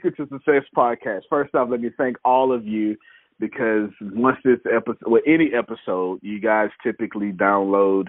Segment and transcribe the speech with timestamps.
[0.00, 1.22] Secret to Success podcast.
[1.28, 2.96] First off, let me thank all of you
[3.38, 8.06] because once this episode, well, any episode, you guys typically download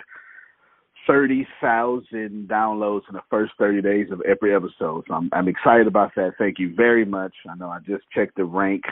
[1.08, 5.04] 30,000 downloads in the first 30 days of every episode.
[5.08, 6.34] So I'm, I'm excited about that.
[6.38, 7.34] Thank you very much.
[7.50, 8.84] I know I just checked the rank,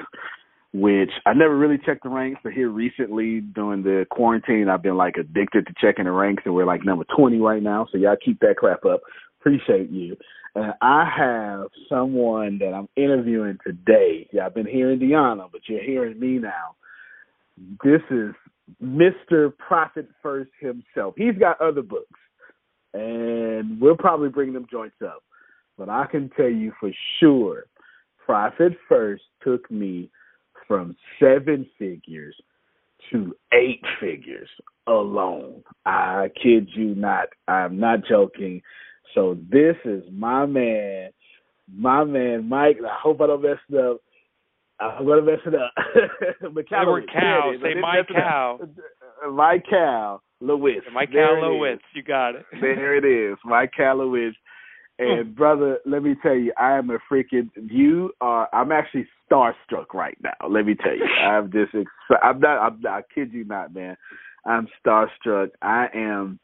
[0.73, 4.97] which I never really checked the ranks, but here recently during the quarantine, I've been
[4.97, 7.87] like addicted to checking the ranks, and we're like number 20 right now.
[7.91, 9.01] So y'all keep that crap up.
[9.39, 10.17] Appreciate you.
[10.59, 14.27] And I have someone that I'm interviewing today.
[14.33, 16.75] Yeah, I've been hearing Deanna, but you're hearing me now.
[17.81, 18.33] This is
[18.83, 19.55] Mr.
[19.57, 21.13] Profit First himself.
[21.15, 22.19] He's got other books,
[22.93, 25.23] and we'll probably bring them joints up.
[25.77, 27.67] But I can tell you for sure,
[28.25, 30.09] Profit First took me
[30.67, 32.35] from seven figures
[33.13, 34.49] to eight figures
[34.87, 35.63] alone.
[35.85, 37.29] I kid you not.
[37.47, 38.61] I'm not joking.
[39.15, 41.11] So this is my man,
[41.71, 42.77] my man Mike.
[42.83, 44.01] I hope I don't mess it up.
[44.79, 45.73] I'm gonna mess it up.
[46.41, 46.63] They were
[47.03, 47.51] cow.
[47.61, 48.59] Say my cow.
[48.61, 50.81] Uh, my cow, Lewis.
[50.93, 51.79] My cow, Lewis.
[51.93, 52.45] You got it.
[52.61, 53.37] there it is.
[53.43, 54.33] My cow, Lewis.
[54.99, 55.33] And hmm.
[55.33, 57.49] brother, let me tell you, I am a freaking.
[57.55, 58.47] You are.
[58.53, 60.47] I'm actually starstruck right now.
[60.47, 61.73] Let me tell you, I'm just.
[62.21, 62.59] I'm not.
[62.59, 62.91] I'm not.
[62.91, 63.97] I kid you not, man.
[64.45, 65.49] I'm starstruck.
[65.61, 66.39] I am.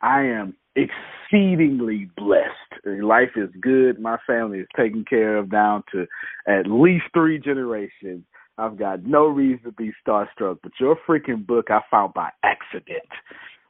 [0.00, 3.02] I am exceedingly blessed.
[3.02, 3.98] Life is good.
[3.98, 6.06] My family is taken care of down to
[6.46, 8.24] at least three generations.
[8.56, 13.08] I've got no reason to be starstruck, but your freaking book I found by accident.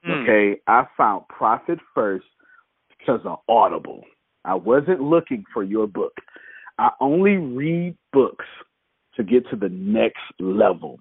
[0.07, 0.23] Mm.
[0.23, 2.25] Okay, I found Profit First
[2.99, 4.05] because of Audible.
[4.45, 6.15] I wasn't looking for your book.
[6.79, 8.47] I only read books
[9.17, 11.01] to get to the next level.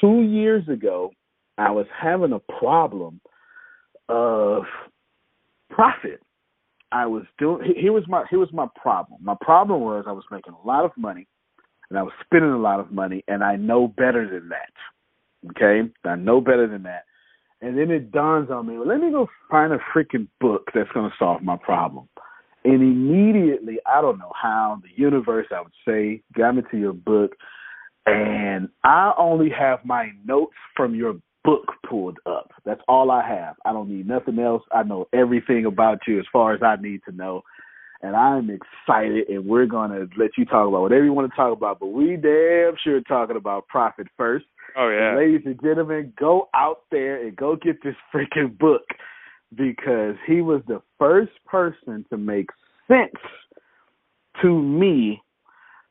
[0.00, 1.10] Two years ago,
[1.58, 3.20] I was having a problem
[4.08, 4.62] of
[5.70, 6.20] profit.
[6.92, 9.20] I was doing He was my he was my problem.
[9.22, 11.26] My problem was I was making a lot of money
[11.88, 15.50] and I was spending a lot of money and I know better than that.
[15.50, 15.88] Okay?
[16.04, 17.04] I know better than that.
[17.62, 20.90] And then it dawns on me, well, let me go find a freaking book that's
[20.92, 22.08] going to solve my problem.
[22.64, 26.92] And immediately, I don't know how, the universe, I would say, got me to your
[26.92, 27.32] book.
[28.06, 31.14] And I only have my notes from your
[31.44, 32.50] book pulled up.
[32.64, 33.56] That's all I have.
[33.64, 34.62] I don't need nothing else.
[34.72, 37.42] I know everything about you as far as I need to know.
[38.02, 41.36] And I'm excited, and we're going to let you talk about whatever you want to
[41.36, 41.80] talk about.
[41.80, 44.46] But we damn sure talking about profit first.
[44.76, 48.84] Oh yeah, ladies and gentlemen, go out there and go get this freaking book
[49.54, 52.48] because he was the first person to make
[52.88, 53.10] sense
[54.40, 55.20] to me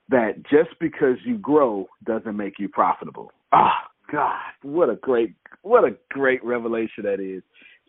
[0.10, 3.31] that just because you grow doesn't make you profitable.
[3.51, 7.44] Ah, God, what a great, what a great revelation that is.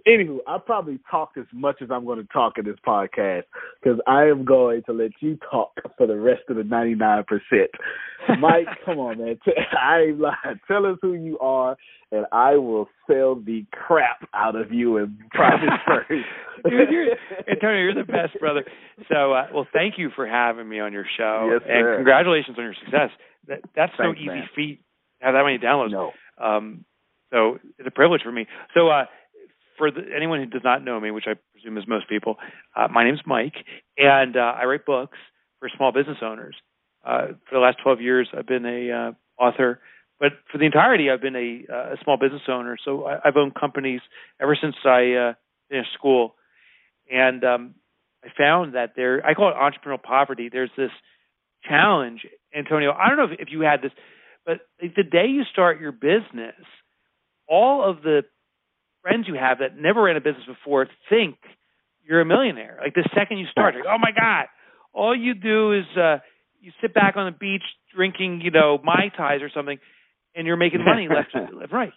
[0.06, 3.42] Anywho, I probably talked as much as I'm going to talk in this podcast
[3.82, 7.24] because I am going to let you talk for the rest of the 99%.
[8.38, 9.38] Mike, come on, man.
[9.78, 10.60] I ain't lying.
[10.66, 11.76] Tell us who you are,
[12.12, 16.24] and I will sell the crap out of you in private first.
[16.64, 17.06] Dude, you're,
[17.48, 18.64] Antonio, you're the best, brother.
[19.10, 22.64] So, uh, well, thank you for having me on your show, yes, and congratulations on
[22.64, 23.10] your success.
[23.48, 24.48] That, that's Thanks, no easy man.
[24.54, 24.80] feat.
[25.20, 25.92] Have that many downloads.
[25.92, 26.12] No.
[26.42, 26.84] Um,
[27.30, 28.46] so it's a privilege for me.
[28.74, 29.04] So, uh,
[29.78, 32.36] for the, anyone who does not know me, which I presume is most people,
[32.76, 33.54] uh, my name's Mike,
[33.96, 35.16] and uh, I write books
[35.58, 36.54] for small business owners.
[37.04, 39.80] Uh, for the last 12 years, I've been a uh, author,
[40.18, 42.76] but for the entirety, I've been a, uh, a small business owner.
[42.84, 44.02] So I, I've owned companies
[44.40, 45.32] ever since I uh,
[45.70, 46.34] finished school,
[47.10, 47.74] and um,
[48.22, 50.50] I found that there, I call it entrepreneurial poverty.
[50.52, 50.90] There's this
[51.66, 52.92] challenge, Antonio.
[52.92, 53.92] I don't know if, if you had this,
[54.44, 56.54] but the day you start your business,
[57.48, 58.22] all of the
[59.02, 61.36] friends you have that never ran a business before think
[62.04, 62.78] you're a millionaire.
[62.82, 64.46] Like the second you start, like, oh my god,
[64.92, 66.18] all you do is uh
[66.60, 67.62] you sit back on the beach
[67.94, 69.78] drinking, you know, mai tais or something,
[70.34, 71.92] and you're making money left left right.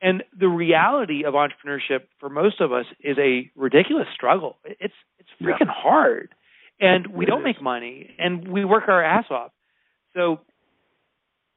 [0.00, 4.56] And the reality of entrepreneurship for most of us is a ridiculous struggle.
[4.64, 5.72] It's it's freaking yeah.
[5.74, 6.30] hard,
[6.80, 7.44] and we it don't is.
[7.44, 9.50] make money, and we work our ass off.
[10.14, 10.40] So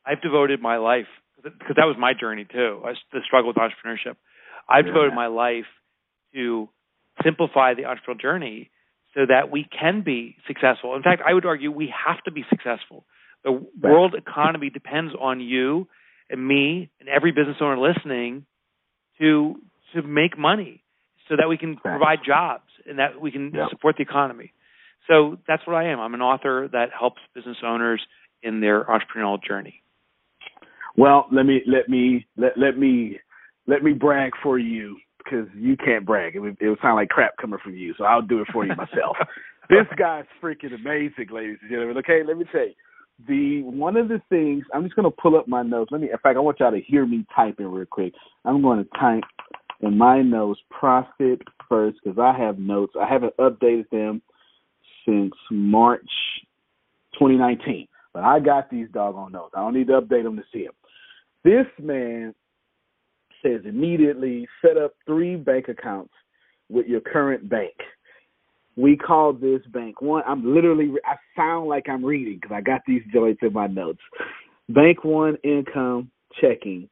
[0.05, 1.07] I've devoted my life
[1.43, 2.81] because that was my journey too.
[2.85, 4.15] I, the struggle with entrepreneurship.
[4.69, 4.91] I've Yeah.
[4.93, 5.65] devoted my life
[6.33, 6.69] to
[7.23, 8.71] simplify the entrepreneurial journey
[9.13, 10.95] so that we can be successful.
[10.95, 13.05] In fact, I would argue we have to be successful.
[13.43, 13.51] The
[13.81, 15.87] world economy depends on you
[16.29, 18.45] and me and every business owner listening
[19.19, 19.59] to
[19.93, 20.83] to make money
[21.27, 21.81] so that we can Thanks.
[21.83, 23.69] provide jobs and that we can Yep.
[23.69, 24.53] support the economy.
[25.07, 25.99] So that's what I am.
[25.99, 28.05] I'm an author that helps business owners
[28.41, 29.80] in their entrepreneurial journey.
[30.97, 33.19] Well, let me let me let let me
[33.67, 36.35] let me brag for you because you can't brag.
[36.35, 38.65] It would, it would sound like crap coming from you, so I'll do it for
[38.65, 39.17] you myself.
[39.69, 41.97] this guy's freaking amazing, ladies and gentlemen.
[41.97, 42.73] Okay, let me tell you.
[43.27, 45.91] The one of the things I'm just gonna pull up my notes.
[45.91, 46.09] Let me.
[46.11, 48.13] In fact, I want y'all to hear me typing real quick.
[48.45, 49.23] I'm going to type
[49.81, 52.93] in my notes profit first because I have notes.
[52.99, 54.21] I haven't updated them
[55.05, 56.09] since March
[57.13, 59.53] 2019, but I got these doggone notes.
[59.55, 60.73] I don't need to update them to see them.
[61.43, 62.33] This man
[63.43, 66.13] says immediately set up three bank accounts
[66.69, 67.73] with your current bank.
[68.77, 70.23] We call this bank one.
[70.27, 73.99] I'm literally, I sound like I'm reading because I got these joints in my notes.
[74.69, 76.87] Bank one income checking,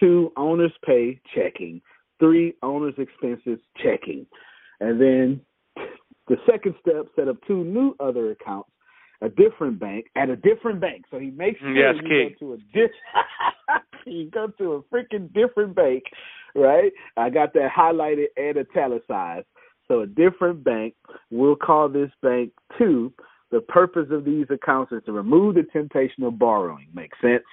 [0.00, 1.80] two owners pay checking,
[2.18, 4.26] three owners expenses checking,
[4.80, 5.40] and then
[6.28, 8.70] the second step set up two new other accounts
[9.22, 11.04] a different bank at a different bank.
[11.10, 12.36] So he makes mm, sure Yes, you key.
[12.40, 16.04] go to a di- you go to a freaking different bank,
[16.54, 16.92] right?
[17.16, 19.46] I got that highlighted and italicized.
[19.88, 20.94] So a different bank.
[21.30, 23.12] We'll call this bank two.
[23.52, 26.88] The purpose of these accounts is to remove the temptation of borrowing.
[26.92, 27.44] Makes sense,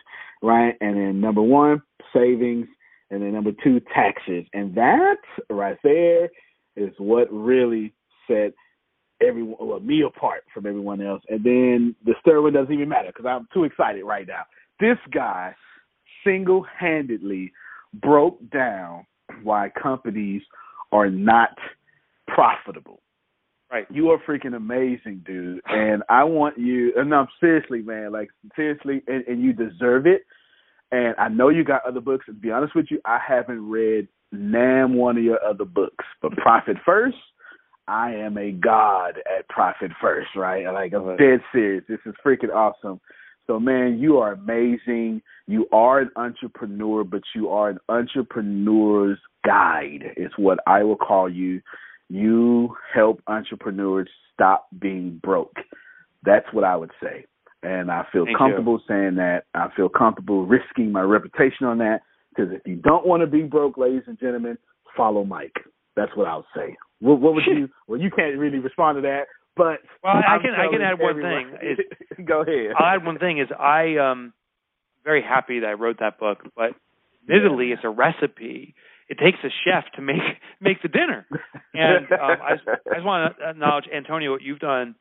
[0.42, 0.76] right?
[0.82, 2.68] And then number one, savings,
[3.12, 4.46] and then number two, taxes.
[4.54, 5.18] And that
[5.52, 6.30] right there
[6.76, 7.94] is what really
[8.28, 8.54] set
[9.26, 11.22] everyone well, me apart from everyone else.
[11.30, 14.44] And then the Sterling doesn't even matter because I'm too excited right now.
[14.80, 15.56] This guy
[16.24, 17.52] single handedly
[17.94, 19.06] broke down
[19.44, 20.42] why companies
[20.92, 21.58] are not
[22.28, 23.00] profitable.
[23.72, 23.88] Right.
[23.90, 25.62] You are freaking amazing, dude.
[25.66, 30.22] And I want you and I'm seriously, man, like seriously and, and you deserve it.
[30.92, 32.26] And I know you got other books.
[32.28, 36.06] And to be honest with you, I haven't read nam one of your other books.
[36.22, 37.18] But Profit First,
[37.88, 40.66] I am a god at Profit First, right?
[40.72, 41.84] Like I'm dead serious.
[41.88, 43.00] This is freaking awesome.
[43.48, 45.22] So man, you are amazing.
[45.48, 51.30] You are an entrepreneur, but you are an entrepreneur's guide is what I will call
[51.30, 51.62] you.
[52.10, 55.58] You help entrepreneurs stop being broke.
[56.24, 57.26] That's what I would say.
[57.64, 59.44] And I feel Thank comfortable saying that.
[59.54, 63.44] I feel comfortable risking my reputation on that Because if you don't want to be
[63.44, 64.58] broke, ladies and gentlemen,
[64.96, 65.56] follow Mike.
[65.96, 66.76] That's what I would say.
[67.04, 67.70] What, what would you?
[67.88, 69.24] Well, you can't really respond to that,
[69.58, 71.52] but well, I can I can add one thing.
[71.62, 72.72] Is, go ahead.
[72.80, 73.40] I'll add one thing.
[73.40, 74.32] Is I um
[75.04, 76.72] very happy that I wrote that book, but
[77.24, 78.74] admittedly, it's a recipe.
[79.10, 80.22] It takes a chef to make
[80.62, 81.28] make the dinner,
[81.74, 84.96] and um, I, just, I just want to acknowledge Antonio what you've done,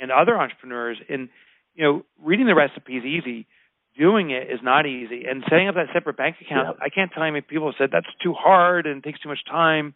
[0.00, 0.96] and other entrepreneurs.
[1.10, 1.28] And
[1.74, 3.46] you know, reading the recipe is easy.
[3.98, 6.68] Doing it is not easy, and setting up that separate bank account.
[6.68, 6.76] Yep.
[6.80, 9.28] I can't tell you how many people have said that's too hard and takes too
[9.28, 9.94] much time.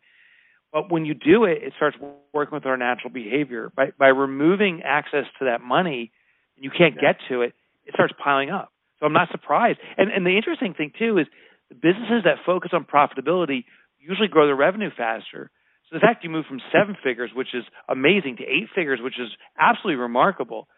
[0.77, 1.97] But when you do it, it starts
[2.35, 3.73] working with our natural behavior.
[3.75, 6.13] By by removing access to that money,
[6.55, 7.13] and you can't yeah.
[7.13, 7.55] get to it,
[7.87, 8.71] it starts piling up.
[9.01, 9.79] So I'm not surprised.
[9.97, 11.29] And and the interesting thing too is
[11.71, 13.65] the businesses that focus on profitability
[13.99, 15.51] usually grow their revenue faster.
[15.89, 19.19] So the fact you move from seven figures, which is amazing, to eight figures, which
[19.19, 20.69] is absolutely remarkable,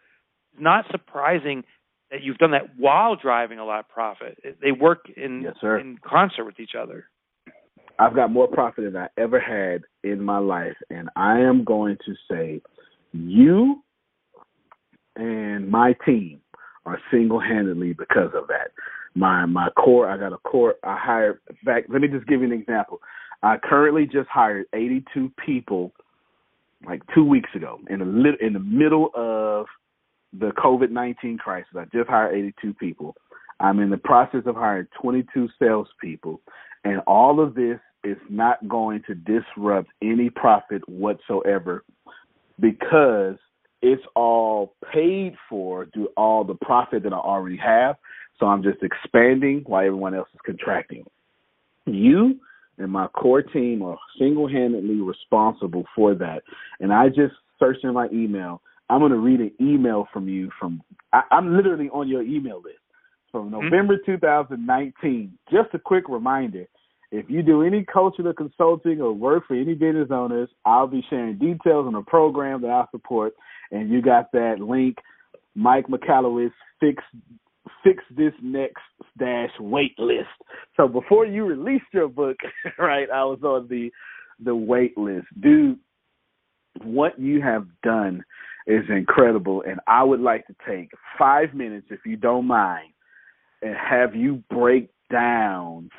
[0.55, 1.65] is not surprising
[2.09, 4.37] that you've done that while driving a lot of profit.
[4.61, 7.09] They work in yes, in concert with each other.
[7.99, 11.97] I've got more profit than I ever had in my life, and I am going
[12.05, 12.61] to say
[13.11, 13.83] you
[15.17, 16.39] and my team
[16.85, 18.71] are single handedly because of that.
[19.15, 22.47] My my core I got a core I hired fact, let me just give you
[22.47, 23.01] an example.
[23.43, 25.91] I currently just hired eighty two people
[26.87, 29.65] like two weeks ago in the in the middle of
[30.31, 31.69] the COVID nineteen crisis.
[31.75, 33.15] I just hired eighty two people.
[33.59, 36.39] I'm in the process of hiring twenty two salespeople
[36.85, 41.83] and all of this is not going to disrupt any profit whatsoever
[42.59, 43.35] because
[43.81, 47.95] it's all paid for through all the profit that I already have.
[48.39, 51.05] So I'm just expanding while everyone else is contracting.
[51.85, 52.39] You
[52.77, 56.43] and my core team are single handedly responsible for that.
[56.79, 58.61] And I just searched in my email.
[58.89, 60.81] I'm going to read an email from you from,
[61.13, 62.79] I, am literally on your email list
[63.31, 63.65] from mm-hmm.
[63.65, 64.11] November mm-hmm.
[64.11, 65.37] 2019.
[65.51, 66.67] Just a quick reminder
[67.11, 71.03] if you do any coaching or consulting or work for any business owners, I'll be
[71.09, 73.33] sharing details on a program that I support
[73.71, 74.97] and you got that link,
[75.55, 77.03] Mike Michalowicz, fix
[77.83, 78.81] fix this next
[79.17, 80.27] dash wait list.
[80.75, 82.37] So before you released your book,
[82.77, 83.91] right, I was on the
[84.43, 85.27] the wait list.
[85.39, 85.79] Dude,
[86.83, 88.23] what you have done
[88.67, 92.93] is incredible and I would like to take five minutes if you don't mind
[93.61, 95.89] and have you break down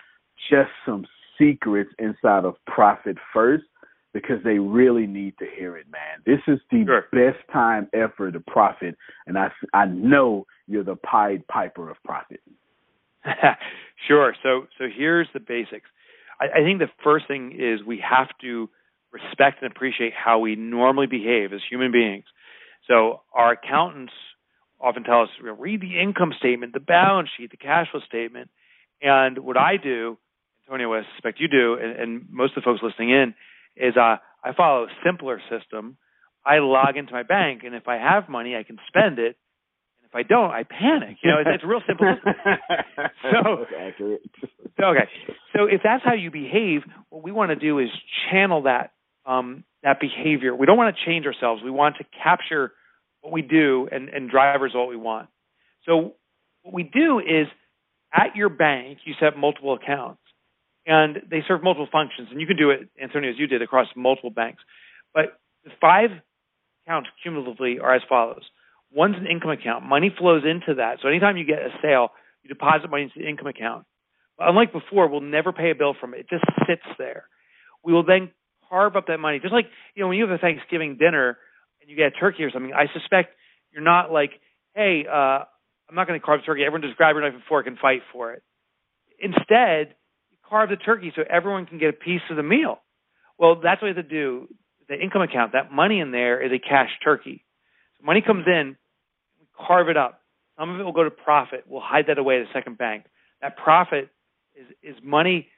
[0.49, 1.07] just some
[1.39, 3.65] secrets inside of Profit First
[4.13, 6.21] because they really need to hear it, man.
[6.27, 7.07] This is the sure.
[7.13, 12.41] best time ever to profit, and I I know you're the Pied Piper of profit.
[14.09, 14.35] sure.
[14.43, 15.87] So so here's the basics.
[16.41, 18.69] I, I think the first thing is we have to
[19.13, 22.25] respect and appreciate how we normally behave as human beings.
[22.89, 24.13] So our accountants
[24.81, 28.51] often tell us read the income statement, the balance sheet, the cash flow statement,
[29.03, 30.19] and what I do,
[30.71, 33.35] Antonio, I suspect you do, and, and most of the folks listening in
[33.77, 35.97] is uh, I follow a simpler system.
[36.47, 39.37] I log into my bank, and if I have money, I can spend it.
[39.99, 41.17] And if I don't, I panic.
[41.25, 42.07] You know, it's, it's real simple.
[43.33, 44.23] so, accurate.
[44.81, 45.09] okay.
[45.57, 47.89] So if that's how you behave, what we want to do is
[48.31, 48.93] channel that
[49.27, 50.55] um, that behavior.
[50.55, 51.63] We don't want to change ourselves.
[51.65, 52.73] We want to capture
[53.23, 55.29] what we do and, and drive result we want.
[55.85, 56.15] So
[56.63, 57.49] what we do is
[58.15, 60.20] at your bank, you set multiple accounts
[60.91, 62.29] and they serve multiple functions.
[62.33, 64.61] And you can do it, Antonio, as you did across multiple banks.
[65.15, 66.11] But the five
[66.85, 68.43] accounts cumulatively are as follows.
[68.93, 69.85] One's an income account.
[69.85, 70.99] Money flows into that.
[71.01, 72.09] So anytime you get a sale,
[72.43, 73.85] you deposit money into the income account.
[74.37, 76.21] But unlike before, we'll never pay a bill from it.
[76.21, 77.25] It just sits there.
[77.85, 78.33] We will then
[78.69, 79.39] carve up that money.
[79.39, 81.39] Just like, you know, when you have a Thanksgiving dinner
[81.81, 83.37] and you get a turkey or something, I suspect
[83.71, 84.33] you're not like,
[84.75, 85.45] hey, uh,
[85.89, 86.65] I'm not going to carve turkey.
[86.65, 88.43] Everyone just grab your knife and fork and fight for it.
[89.21, 89.95] Instead,
[90.51, 92.81] carve the turkey so everyone can get a piece of the meal.
[93.39, 94.49] Well, that's what we have to do.
[94.89, 97.45] The income account, that money in there is a cash turkey.
[97.99, 98.77] So money comes in,
[99.39, 100.21] we carve it up.
[100.59, 101.65] Some of it will go to profit.
[101.67, 103.05] We'll hide that away at a second bank.
[103.41, 104.11] That profit
[104.55, 104.67] is,
[104.97, 105.49] is money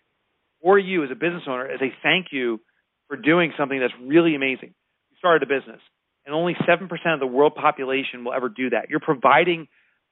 [0.62, 2.60] for you as a business owner as a thank you
[3.08, 4.74] for doing something that's really amazing.
[5.10, 5.80] You started a business,
[6.24, 8.90] and only 7% of the world population will ever do that.
[8.90, 9.66] You're providing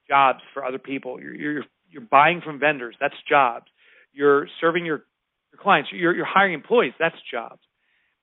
[0.09, 1.21] jobs for other people.
[1.21, 2.95] You're, you're, you're buying from vendors.
[2.99, 3.67] That's jobs.
[4.13, 5.03] You're serving your,
[5.51, 5.89] your clients.
[5.93, 6.93] You're, you're hiring employees.
[6.99, 7.61] That's jobs.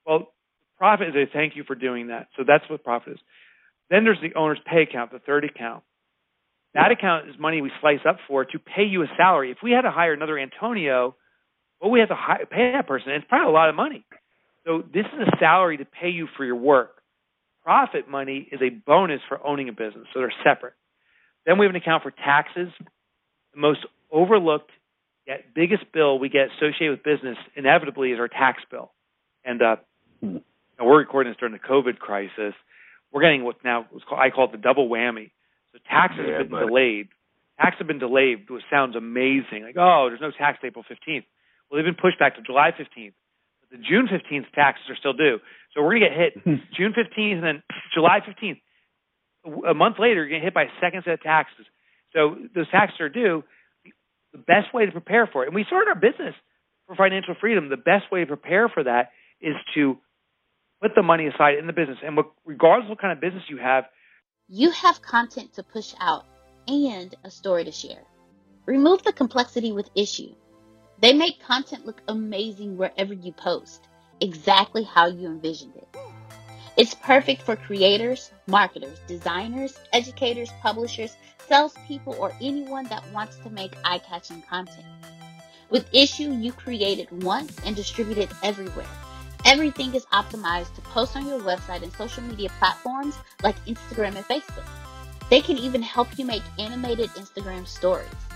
[0.06, 0.32] Well,
[0.76, 2.28] profit is a thank you for doing that.
[2.36, 3.18] So that's what profit is.
[3.90, 5.82] Then there's the owner's pay account, the third account.
[6.74, 9.50] That account is money we slice up for to pay you a salary.
[9.50, 11.16] If we had to hire another Antonio,
[11.80, 13.12] well, we have to hire, pay that person.
[13.12, 14.04] It's probably a lot of money.
[14.66, 17.02] So this is a salary to pay you for your work.
[17.64, 20.74] Profit money is a bonus for owning a business, so they're separate.
[21.46, 22.68] Then we have an account for taxes,
[23.54, 23.80] the most
[24.10, 24.70] overlooked
[25.28, 28.90] get biggest bill we get associated with business inevitably is our tax bill,
[29.44, 29.76] and uh,
[30.22, 30.42] and
[30.80, 32.54] we're recording this during the COVID crisis.
[33.12, 35.30] We're getting what now called, I call it the double whammy.
[35.72, 36.66] So taxes yeah, have been but...
[36.66, 37.08] delayed.
[37.60, 39.64] Taxes have been delayed, which sounds amazing.
[39.64, 41.24] Like, oh, there's no tax April 15th.
[41.68, 43.12] Well, they've been pushed back to July 15th.
[43.60, 45.38] But the June 15th taxes are still due.
[45.74, 46.44] So we're going to get hit
[46.76, 48.60] June 15th and then July 15th.
[49.68, 51.66] A month later, you're going to get hit by a second set of taxes.
[52.12, 53.42] So those taxes are due.
[54.32, 56.34] The best way to prepare for it, and we started our business
[56.86, 57.68] for financial freedom.
[57.68, 59.96] The best way to prepare for that is to
[60.82, 61.98] put the money aside in the business.
[62.04, 63.84] And regardless of what kind of business you have,
[64.48, 66.24] you have content to push out
[66.66, 68.02] and a story to share.
[68.66, 70.34] Remove the complexity with Issuu.
[71.00, 73.88] They make content look amazing wherever you post,
[74.20, 75.96] exactly how you envisioned it.
[76.78, 81.16] It's perfect for creators, marketers, designers, educators, publishers,
[81.48, 84.86] salespeople, or anyone that wants to make eye catching content.
[85.70, 88.86] With Issuu, you create it once and distribute it everywhere.
[89.44, 94.24] Everything is optimized to post on your website and social media platforms like Instagram and
[94.26, 94.68] Facebook.
[95.30, 98.27] They can even help you make animated Instagram stories.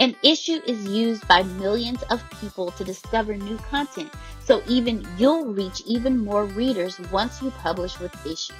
[0.00, 4.10] An Issuu is used by millions of people to discover new content,
[4.42, 8.54] so even you'll reach even more readers once you publish with Issuu.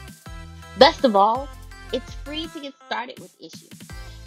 [0.78, 1.48] Best of all,
[1.94, 3.72] it's free to get started with Issuu.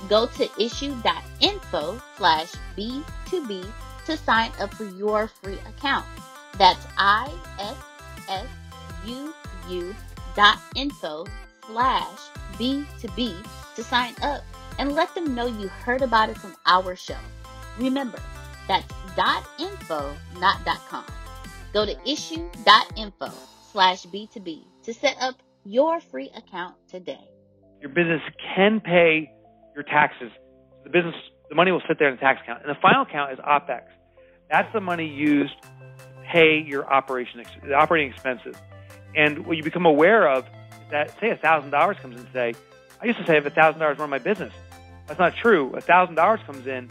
[0.10, 3.64] Go to issuu.info slash B2B
[4.08, 6.08] to sign up for your free account.
[6.58, 7.86] That's I-S-S-U-U
[10.36, 11.26] dot info
[11.68, 12.20] slash
[12.58, 14.44] B2B to sign up
[14.80, 17.18] and let them know you heard about it from our show.
[17.78, 18.20] Remember,
[18.68, 18.86] that's
[19.60, 21.06] .info, not .com.
[21.74, 23.32] Go to issuu.info
[23.72, 27.30] slash B2B to set up your free account today.
[27.82, 28.22] Your business
[28.56, 29.32] can pay
[29.74, 30.32] your taxes.
[30.84, 31.16] The business,
[31.50, 32.62] the money will sit there in the tax account.
[32.66, 33.84] And the final account is OPEX.
[34.50, 35.70] That's the money used to
[36.32, 38.56] pay your operation, the operating expenses.
[39.16, 42.54] And what you become aware of is that, say, $1,000 comes in today.
[43.02, 44.54] I used to say I have $1,000 run my business.
[45.14, 45.68] That's not true.
[45.76, 46.90] A $1,000 comes in.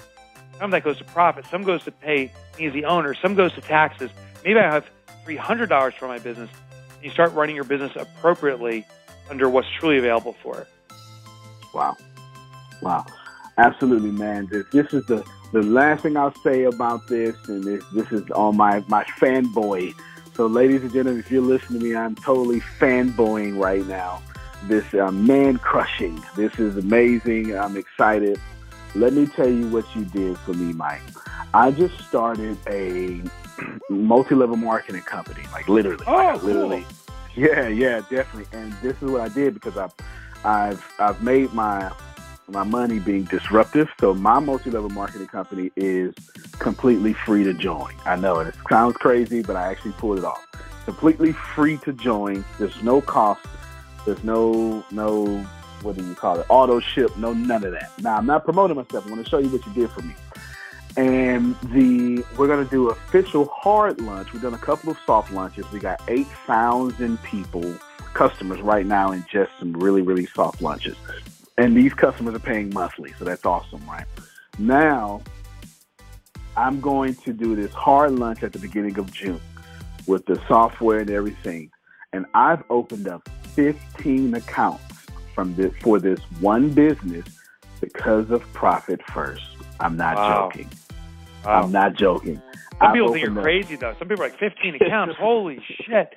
[0.56, 1.44] Some of that goes to profit.
[1.50, 3.14] Some goes to pay me as the owner.
[3.14, 4.12] Some goes to taxes.
[4.44, 4.88] Maybe I have
[5.26, 6.48] $300 for my business.
[7.02, 8.86] You start running your business appropriately
[9.28, 10.68] under what's truly available for it.
[11.74, 11.96] Wow.
[12.80, 13.06] Wow.
[13.58, 14.46] Absolutely, man.
[14.52, 18.22] This, this is the, the last thing I'll say about this, and this, this is
[18.30, 19.94] on my, my fanboy.
[20.36, 24.22] So, ladies and gentlemen, if you're listening to me, I'm totally fanboying right now.
[24.68, 26.22] This uh, man crushing.
[26.36, 27.56] This is amazing.
[27.56, 28.40] I'm excited.
[28.94, 31.02] Let me tell you what you did for me, Mike.
[31.54, 33.22] I just started a
[33.90, 36.86] multi-level marketing company, like literally, oh, like literally.
[37.34, 37.44] Cool.
[37.44, 38.46] Yeah, yeah, definitely.
[38.58, 39.92] And this is what I did because I've,
[40.44, 41.92] I've, I've made my
[42.48, 43.88] my money being disruptive.
[44.00, 46.14] So my multi-level marketing company is
[46.58, 47.94] completely free to join.
[48.04, 50.46] I know it sounds crazy, but I actually pulled it off.
[50.84, 52.44] Completely free to join.
[52.58, 53.46] There's no cost.
[54.04, 55.46] There's no no
[55.82, 56.46] what do you call it?
[56.48, 57.16] Auto ship.
[57.16, 57.90] No none of that.
[58.00, 59.06] Now I'm not promoting myself.
[59.06, 60.14] I want to show you what you did for me.
[60.96, 64.32] And the we're gonna do official hard lunch.
[64.32, 65.70] We've done a couple of soft lunches.
[65.72, 67.76] We got eight thousand people,
[68.14, 70.96] customers right now in just some really, really soft lunches.
[71.58, 74.06] And these customers are paying monthly, so that's awesome, right?
[74.58, 75.22] Now,
[76.56, 79.40] I'm going to do this hard lunch at the beginning of June
[80.06, 81.70] with the software and everything.
[82.12, 84.84] And I've opened up 15 accounts
[85.34, 87.26] from this for this one business
[87.80, 89.44] because of profit first.
[89.80, 90.50] I'm not wow.
[90.50, 90.70] joking.
[91.44, 91.62] Wow.
[91.62, 92.36] I'm not joking.
[92.36, 93.42] Some I've people think you're up.
[93.42, 93.94] crazy though.
[93.98, 95.16] Some people are like 15 accounts.
[95.20, 96.14] Holy shit.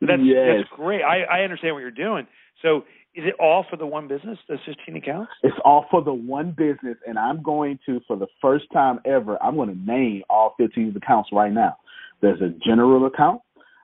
[0.00, 0.58] That's, yes.
[0.58, 1.02] that's great.
[1.02, 2.26] I, I understand what you're doing.
[2.62, 5.32] So is it all for the one business, those 15 accounts?
[5.42, 9.42] It's all for the one business, and I'm going to, for the first time ever,
[9.42, 11.76] I'm going to name all 15 accounts right now.
[12.20, 13.40] There's a general account,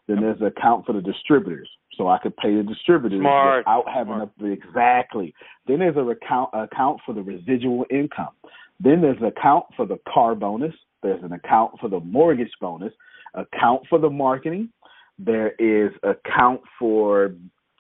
[0.07, 3.61] then there's an account for the distributors, so I could pay the distributors Smart.
[3.61, 4.31] without having Smart.
[4.41, 5.35] a, exactly.
[5.67, 8.35] Then there's a account account for the residual income.
[8.81, 10.75] Then there's an account for the car bonus.
[11.03, 12.93] There's an account for the mortgage bonus.
[13.35, 14.71] Account for the marketing.
[15.19, 17.35] There is account for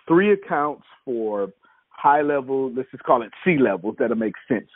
[0.06, 1.52] three accounts for
[1.88, 4.68] high level, let's just call it C levels that'll make sense.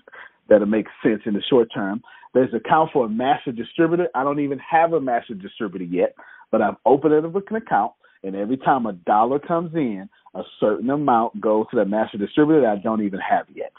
[0.49, 2.01] That'll make sense in the short term.
[2.33, 4.09] There's account for a master distributor.
[4.15, 6.15] I don't even have a master distributor yet,
[6.51, 10.43] but I've opened it up an account, and every time a dollar comes in, a
[10.61, 13.73] certain amount goes to the master distributor that I don't even have yet.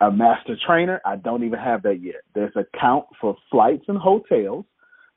[0.00, 2.22] A master trainer, I don't even have that yet.
[2.34, 4.64] There's account for flights and hotels.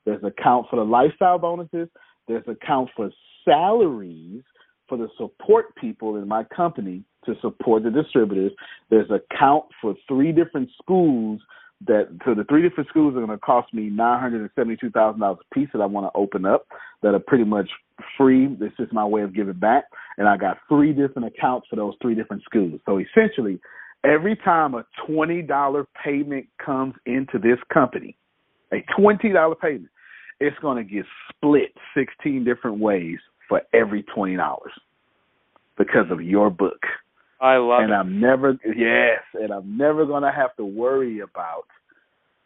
[0.04, 1.88] There's account for the lifestyle bonuses.
[2.26, 3.10] There's account for
[3.44, 4.42] salaries
[4.88, 8.52] for the support people in my company to support the distributors.
[8.90, 11.40] There's a count for three different schools
[11.86, 14.76] that so the three different schools are going to cost me nine hundred and seventy
[14.76, 16.66] two thousand dollars a piece that I want to open up
[17.02, 17.68] that are pretty much
[18.16, 18.46] free.
[18.58, 19.84] This is my way of giving back,
[20.18, 22.80] and I got three different accounts for those three different schools.
[22.86, 23.60] So essentially,
[24.04, 28.16] every time a twenty dollar payment comes into this company,
[28.72, 29.88] a twenty dollar payment,
[30.40, 34.72] it's going to get split sixteen different ways for every twenty dollars
[35.78, 36.80] because of your book.
[37.40, 37.94] I love and it.
[37.94, 41.64] I'm never yes, and I'm never gonna have to worry about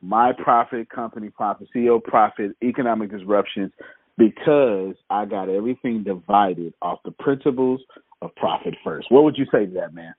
[0.01, 3.73] my profit, company profit, CEO profit, economic disruptions
[4.19, 7.81] because I got everything divided off the principles
[8.23, 9.11] of profit first.
[9.11, 10.15] What would you say to that, man?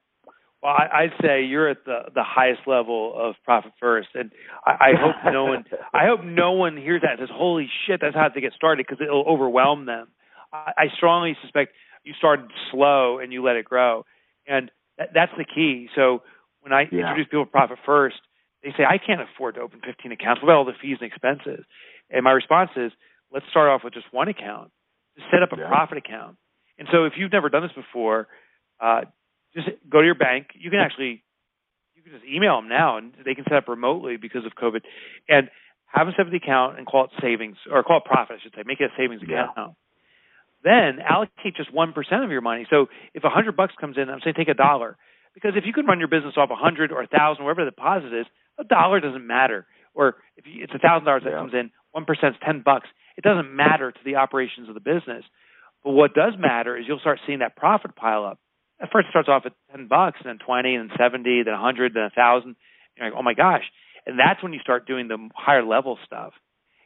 [0.62, 4.32] Well, I, I'd say you're at the the highest level of profit first, and
[4.66, 8.02] I, I hope no one I hope no one hears that and says, "Holy shit,
[8.02, 10.08] that's how to get started," because it'll overwhelm them.
[10.52, 14.04] I, I strongly suspect you started slow and you let it grow
[14.48, 15.90] and that, that's the key.
[15.96, 16.24] So
[16.62, 17.02] when I Yeah.
[17.02, 18.22] introduce people to profit first,
[18.64, 20.42] they say, I can't afford to open 15 accounts.
[20.42, 21.66] What about all the fees and expenses?
[22.10, 22.92] And my response is,
[23.32, 24.72] let's start off with just one account.
[25.18, 25.68] Just set up a Yeah.
[25.68, 26.38] profit account.
[26.78, 28.28] And so if you've never done this before,
[28.80, 29.06] uh,
[29.56, 30.52] just go to your bank.
[30.54, 31.24] You can actually,
[31.96, 34.82] you can just email them now and they can set up remotely because of COVID
[35.28, 35.50] and
[35.88, 38.44] have them set up the account and call it savings or call it profit, I
[38.44, 38.64] should say.
[38.66, 39.50] Make it a savings Yeah.
[39.52, 39.76] account.
[40.64, 42.66] Then allocate just one percent of your money.
[42.70, 44.98] So if a hundred bucks comes in, I'm saying take a dollar
[45.34, 47.72] because if you can run your business off a hundred or a thousand, wherever the
[47.72, 48.26] deposit is,
[48.58, 49.66] a dollar doesn't matter.
[49.94, 51.40] Or if you, it's a thousand dollars that Yeah.
[51.40, 52.90] comes in, one percent is ten bucks.
[53.18, 55.26] It doesn't matter to the operations of the business.
[55.84, 58.40] But what does matter is you'll start seeing that profit pile up.
[58.80, 61.60] At first, it starts off at ten bucks, and then twenty, and seventy, then a
[61.60, 62.56] hundred, then a thousand.
[62.96, 63.64] You're like, oh my gosh!
[64.06, 66.34] And that's when you start doing the higher level stuff.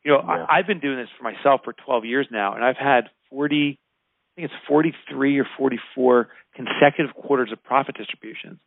[0.04, 0.46] You know, Yeah.
[0.50, 3.78] I, I've been doing this for myself for 12 years now, and I've had 40,
[3.78, 8.60] I think it's 43 or 44 consecutive quarters of profit distributions.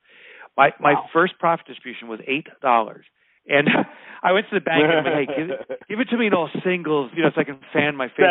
[0.56, 3.04] My my first profit distribution was eight dollars,
[3.46, 3.68] and
[4.22, 6.28] I went to the bank and I'm like, hey, give it, give it to me
[6.28, 8.24] in all singles, you know, so I can fan my face.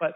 [0.00, 0.12] But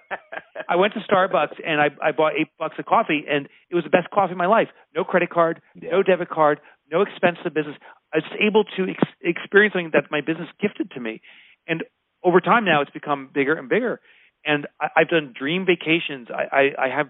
[0.68, 3.84] I went to Starbucks and I I bought eight bucks of coffee, and it was
[3.84, 4.68] the best coffee of my life.
[4.94, 5.90] No credit card, Yeah.
[5.92, 7.76] no debit card, no expense to the business.
[8.14, 11.20] I was able to ex- experience something that my business gifted to me,
[11.68, 11.84] and
[12.24, 14.00] over time now it's become bigger and bigger.
[14.44, 16.28] And I, I've done dream vacations.
[16.30, 17.08] I, I, I have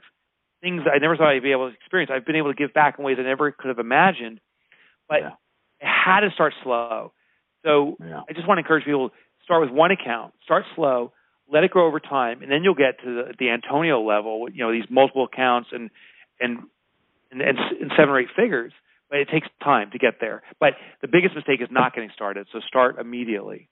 [0.60, 2.10] things I never thought I'd be able to experience.
[2.14, 4.40] I've been able to give back in ways I never could have imagined,
[5.08, 5.30] but Yeah.
[5.82, 7.12] It had to start slow.
[7.64, 8.22] So Yeah.
[8.28, 9.10] I just want to encourage people
[9.44, 11.12] start with one account, start slow,
[11.50, 14.48] let it grow over time, and then you'll get to the, the Antonio level.
[14.50, 15.90] You know these multiple accounts and
[16.40, 16.60] and
[17.30, 18.72] and, and, and seven or eight figures.
[19.10, 20.42] But it takes time to get there.
[20.58, 22.46] But the biggest mistake is not getting started.
[22.50, 23.68] So start immediately.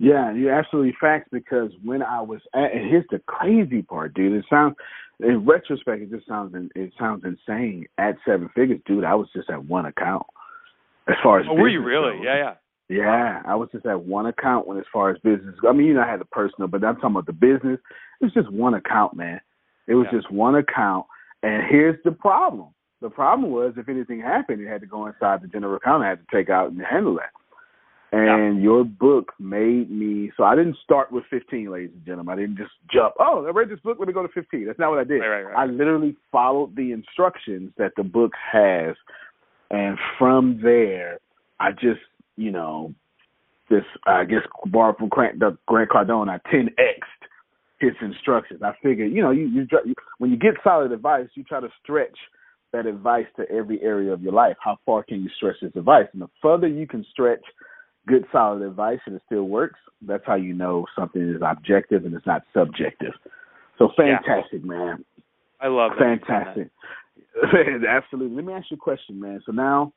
[0.00, 4.32] Yeah, you're absolutely facts because when I was at, and here's the crazy part, dude.
[4.32, 4.74] It sounds,
[5.20, 7.86] in retrospect, it just sounds it sounds insane.
[7.98, 10.26] At seven figures, dude, I was just at one account.
[11.08, 12.16] As far as Oh, were you really?
[12.16, 12.24] goes.
[12.24, 12.54] Yeah, yeah.
[12.88, 15.54] Yeah, I was just at one account when as far as business.
[15.66, 17.78] I mean, you know, I had the personal, but I'm talking about the business.
[18.20, 19.40] It was just one account, man.
[19.86, 20.18] It was Yeah.
[20.18, 21.06] just one account.
[21.44, 22.68] And here's the problem.
[23.00, 26.02] The problem was if anything happened, it had to go inside the general account.
[26.02, 27.30] I had to take out and handle that.
[28.12, 32.32] And your book made me so I didn't start with 15, ladies and gentlemen.
[32.36, 33.14] I didn't just jump.
[33.20, 33.98] Oh, I read this book.
[34.00, 34.66] Let me go to 15.
[34.66, 35.20] That's not what I did.
[35.20, 35.56] Right, right, right.
[35.56, 38.96] I literally followed the instructions that the book has,
[39.70, 41.18] and from there,
[41.58, 42.00] I just
[42.36, 42.94] you know,
[43.68, 46.28] this I guess borrowed from Grant, the Grant Cardone.
[46.28, 46.70] I 10xed
[47.80, 48.62] his instructions.
[48.62, 49.66] I figured, you know, you, you
[50.18, 52.16] when you get solid advice, you try to stretch
[52.72, 54.56] that advice to every area of your life.
[54.62, 56.06] How far can you stretch this advice?
[56.12, 57.42] And the further you can stretch
[58.06, 62.14] good solid advice and it still works, that's how you know something is objective and
[62.14, 63.12] it's not subjective.
[63.78, 64.18] So Yeah.
[64.18, 65.04] fantastic, man.
[65.60, 65.98] I love that.
[65.98, 66.70] Fantastic.
[67.88, 68.36] Absolutely.
[68.36, 69.40] Let me ask you a question, man.
[69.46, 69.92] So now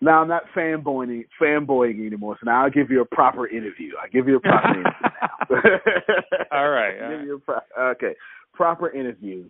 [0.00, 2.36] now I'm not fanboying fanboying anymore.
[2.40, 3.92] So now I'll give you a proper interview.
[4.02, 6.48] I give you a proper interview now.
[6.50, 7.26] All right, all give right.
[7.26, 8.14] you a pro- okay.
[8.52, 9.44] Proper interview.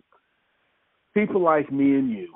[1.13, 2.33] People like me and you.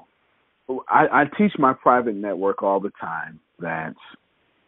[0.89, 3.93] I, I teach my private network all the time that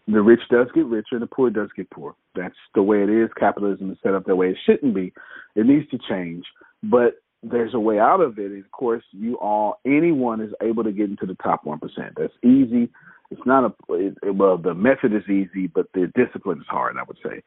[0.07, 2.15] the rich does get richer and the poor does get poor.
[2.35, 3.29] That's the way it is.
[3.37, 4.49] Capitalism is set up that way.
[4.49, 5.11] It shouldn't be.
[5.55, 6.45] It needs to change.
[6.83, 8.51] But there's a way out of it.
[8.51, 11.79] And of course, you all, anyone is able to get into the top 1%.
[12.17, 12.89] That's easy.
[13.31, 17.03] It's not a, it, well, the method is easy, but the discipline is hard, I
[17.07, 17.43] would say.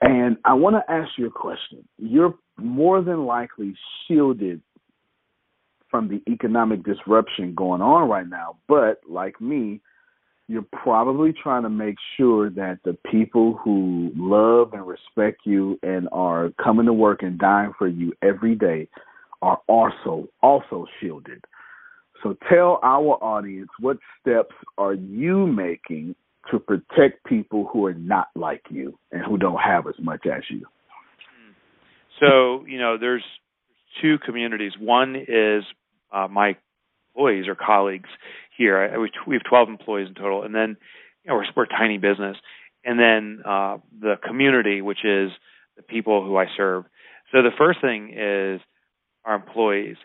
[0.00, 1.86] And I want to ask you a question.
[1.98, 3.74] You're more than likely
[4.06, 4.60] shielded
[5.90, 9.80] from the economic disruption going on right now, but like me,
[10.46, 16.08] you're probably trying to make sure that the people who love and respect you and
[16.12, 18.88] are coming to work and dying for you every day
[19.40, 21.44] are also also shielded.
[22.22, 26.14] So tell our audience what steps are you making
[26.50, 30.42] to protect people who are not like you and who don't have as much as
[30.50, 30.66] you?
[32.20, 33.24] So, you know, there's
[34.00, 34.72] two communities.
[34.78, 35.64] One is
[36.12, 36.56] uh, my
[37.14, 38.08] employees or colleagues
[38.56, 38.78] here.
[38.78, 40.76] I, we have 12 employees in total, and then
[41.24, 42.36] you know we're, we're a tiny business.
[42.84, 45.30] And then uh, the community, which is
[45.76, 46.84] the people who I serve.
[47.32, 48.60] So the first thing is
[49.24, 49.96] our employees.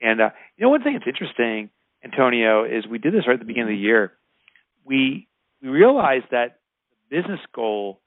[0.00, 1.70] And uh, you know, one thing that's interesting,
[2.04, 4.12] Antonio, is we did this right at the beginning of the year.
[4.84, 5.28] We
[5.62, 6.60] we realized that
[7.10, 8.00] the business goal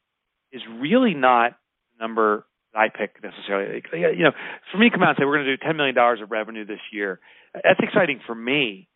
[0.52, 1.58] is really not
[1.98, 3.84] the number that I pick necessarily.
[3.94, 4.32] You know,
[4.72, 6.32] for me to come out and say we're going to do ten million dollars of
[6.32, 7.20] revenue this year,
[7.54, 8.88] that's exciting for me.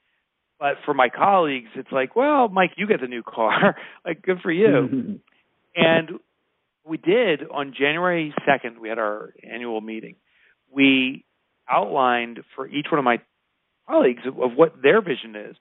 [0.60, 3.76] But for my colleagues, it's like, well, Mike, you get the new car.
[4.06, 5.20] like, good for you.
[5.76, 6.10] and
[6.86, 10.16] we did on January 2nd, we had our annual meeting.
[10.72, 11.26] We
[11.70, 13.18] outlined for each one of my
[13.90, 15.56] colleagues of, of what their vision is.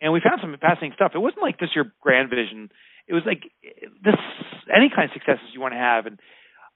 [0.00, 1.12] And we found some fascinating stuff.
[1.14, 2.70] It wasn't like just your grand vision.
[3.06, 3.44] It was like
[4.02, 4.16] this
[4.74, 6.06] any kind of successes you want to have.
[6.06, 6.18] And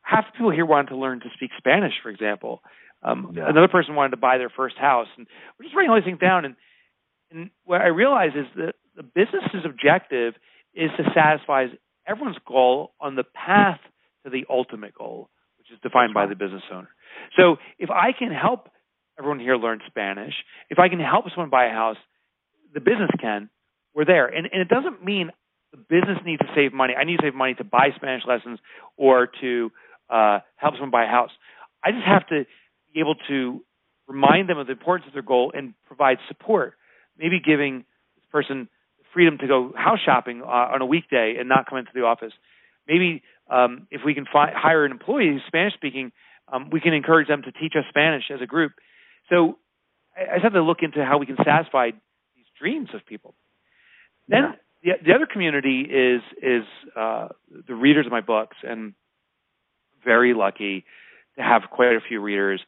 [0.03, 2.63] half the people here wanted to learn to speak Spanish, for example.
[3.03, 3.49] Um, yeah.
[3.49, 5.09] Another person wanted to buy their first house.
[5.17, 5.27] And
[5.59, 6.45] we're just writing all these things down.
[6.45, 6.55] And,
[7.31, 10.35] and what I realize is that the business's objective
[10.75, 11.67] is to satisfy
[12.07, 13.81] everyone's goal on the path
[14.25, 16.89] to the ultimate goal, which is defined by the business owner.
[17.37, 18.69] So if I can help
[19.19, 20.35] everyone here learn Spanish,
[20.71, 21.97] if I can help someone buy a house,
[22.75, 23.49] the business can,
[23.95, 24.27] we're there.
[24.27, 25.31] And, and it doesn't mean
[25.73, 26.95] the business needs to save money.
[26.95, 28.59] I need to save money to buy Spanish lessons
[28.97, 29.73] or to
[30.11, 31.31] uh, help someone buy a house.
[31.83, 32.45] I just have to
[32.93, 33.62] be able to
[34.07, 36.75] remind them of the importance of their goal and provide support.
[37.19, 37.85] Maybe giving
[38.17, 38.69] this person
[39.13, 42.33] freedom to go house shopping uh, on a weekday and not come into the office.
[42.87, 46.13] Maybe um, if we can fi- hire an employee who's Spanish speaking,
[46.53, 48.73] um, we can encourage them to teach us Spanish as a group.
[49.31, 49.59] So
[50.17, 51.91] I, I just have to look into how we can satisfy
[52.37, 53.35] these dreams of people.
[54.29, 54.97] Then yeah.
[54.99, 56.65] the, the other community is is
[56.97, 57.29] uh,
[57.67, 58.95] the readers of my books, and
[60.05, 60.85] very lucky
[61.37, 62.61] to have quite a few readers,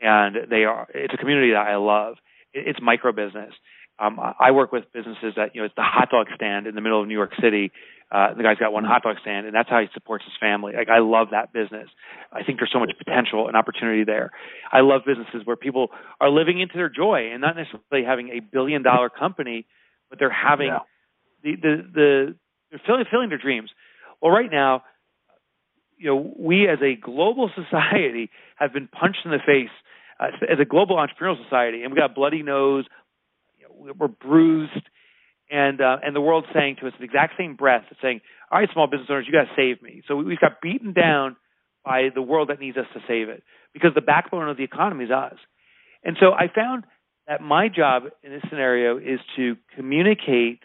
[0.00, 0.86] and they are.
[0.94, 2.16] It's a community that I love.
[2.52, 3.52] It, it's micro business.
[3.98, 6.82] Um, I work with businesses that you know it's the hot dog stand in the
[6.82, 7.72] middle of New York City.
[8.12, 10.74] Uh, the guy's got one hot dog stand, and that's how he supports his family.
[10.76, 11.88] Like I love that business.
[12.30, 14.32] I think there's so much potential and opportunity there.
[14.70, 15.88] I love businesses where people
[16.20, 19.66] are living into their joy and not necessarily having a billion dollar company,
[20.10, 20.78] but they're having yeah.
[21.42, 22.34] the the the
[22.70, 23.70] they're filling, filling their dreams.
[24.20, 24.84] Well, right now,
[25.96, 29.70] you know, we as a global society have been punched in the face
[30.20, 32.84] uh, as a global entrepreneurial society, and we got bloody nose,
[33.76, 34.88] we're bruised,
[35.50, 38.68] and uh, and the world's saying to us the exact same breath, saying, "All right,
[38.72, 41.36] small business owners, you got to save me." So we've got beaten down
[41.84, 45.04] by the world that needs us to save it because the backbone of the economy
[45.04, 45.36] is us.
[46.02, 46.84] And so I found
[47.28, 50.60] that my job in this scenario is to communicate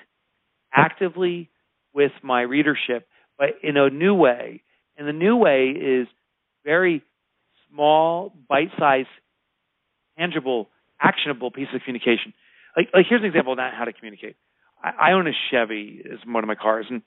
[0.74, 1.50] actively
[1.94, 4.64] with my readership, but in a new way.
[4.98, 6.08] And the new way is
[6.64, 7.04] very
[7.72, 9.08] small, bite-sized,
[10.18, 10.70] tangible,
[11.02, 12.34] actionable piece of communication
[12.76, 14.36] like like here's an example of not how to communicate.
[14.84, 17.02] I, I own a Chevy as one of my cars, and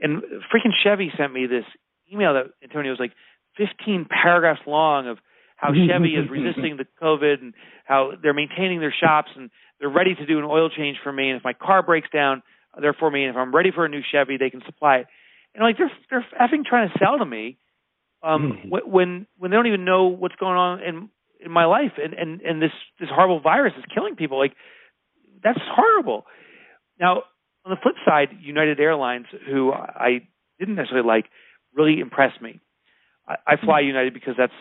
[0.00, 1.64] and freaking Chevy sent me this
[2.12, 3.12] email that Antonio was like
[3.56, 5.18] 15 paragraphs long of
[5.56, 10.14] how Chevy is resisting the COVID and how they're maintaining their shops and they're ready
[10.14, 11.30] to do an oil change for me.
[11.30, 12.42] And if my car breaks down,
[12.80, 13.24] they're for me.
[13.24, 15.06] And if I'm ready for a new Chevy, they can supply it.
[15.54, 17.58] And like they're they're effing trying to sell to me
[18.22, 21.08] um, when when they don't even know what's going on in
[21.40, 24.38] in my life and and and this this horrible virus is killing people.
[24.38, 24.52] Like
[25.42, 26.24] that's horrible.
[27.00, 27.22] Now,
[27.64, 30.26] on the flip side, United Airlines, who I
[30.58, 31.26] didn't necessarily like,
[31.74, 32.60] really impressed me.
[33.26, 33.88] I, I fly mm-hmm.
[33.88, 34.52] United because that's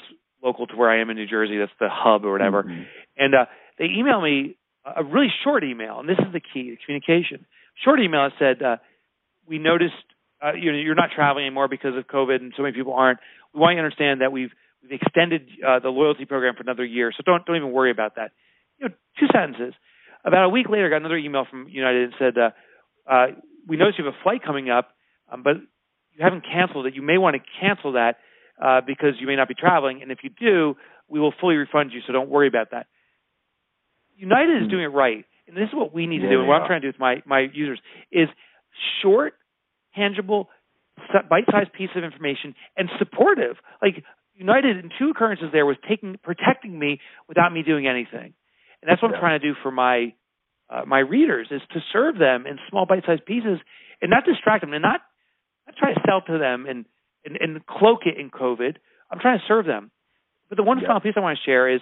[0.43, 1.57] local to where I am in New Jersey.
[1.57, 2.63] That's the hub or whatever.
[2.63, 2.83] Mm-hmm.
[3.17, 3.45] And uh,
[3.79, 7.45] they emailed me a really short email, and this is the key: the communication.
[7.83, 8.77] Short email that said, uh,
[9.47, 9.93] "We noticed
[10.43, 13.19] uh, you know you're not traveling anymore because of COVID, and so many people aren't.
[13.53, 16.85] We want you to understand that we've we've extended uh, the loyalty program for another
[16.85, 18.31] year, so don't don't even worry about that."
[18.79, 19.73] You know, two sentences.
[20.27, 22.49] About a week later, I got another email from United and said, uh,
[23.09, 23.27] uh,
[23.65, 24.89] "We noticed you have a flight coming up,
[25.31, 26.95] um, but you haven't canceled it.
[26.95, 28.17] You may want to cancel that
[28.61, 30.75] uh, because you may not be traveling, and if you do,
[31.07, 32.01] we will fully refund you.
[32.05, 32.87] So don't worry about that."
[34.17, 34.71] United is hmm.
[34.71, 36.39] doing it right, and this is what we need to do.
[36.39, 37.79] And what I'm trying to do with my my users
[38.11, 38.27] is
[39.01, 39.35] short,
[39.95, 40.49] tangible,
[41.29, 43.55] bite-sized piece of information and supportive.
[43.81, 44.03] Like
[44.35, 48.33] United in two occurrences there was taking protecting me without me doing anything.
[48.87, 49.17] And that's what yeah.
[49.17, 50.13] I'm trying to do for my
[50.69, 53.59] uh, my readers is to serve them in small bite-sized pieces
[54.01, 55.01] and not distract them and not
[55.65, 56.85] not try to sell to them and
[57.25, 58.77] and, and cloak it in COVID.
[59.11, 59.91] I'm trying to serve them.
[60.47, 60.87] But the one yeah.
[60.87, 61.81] final piece I want to share is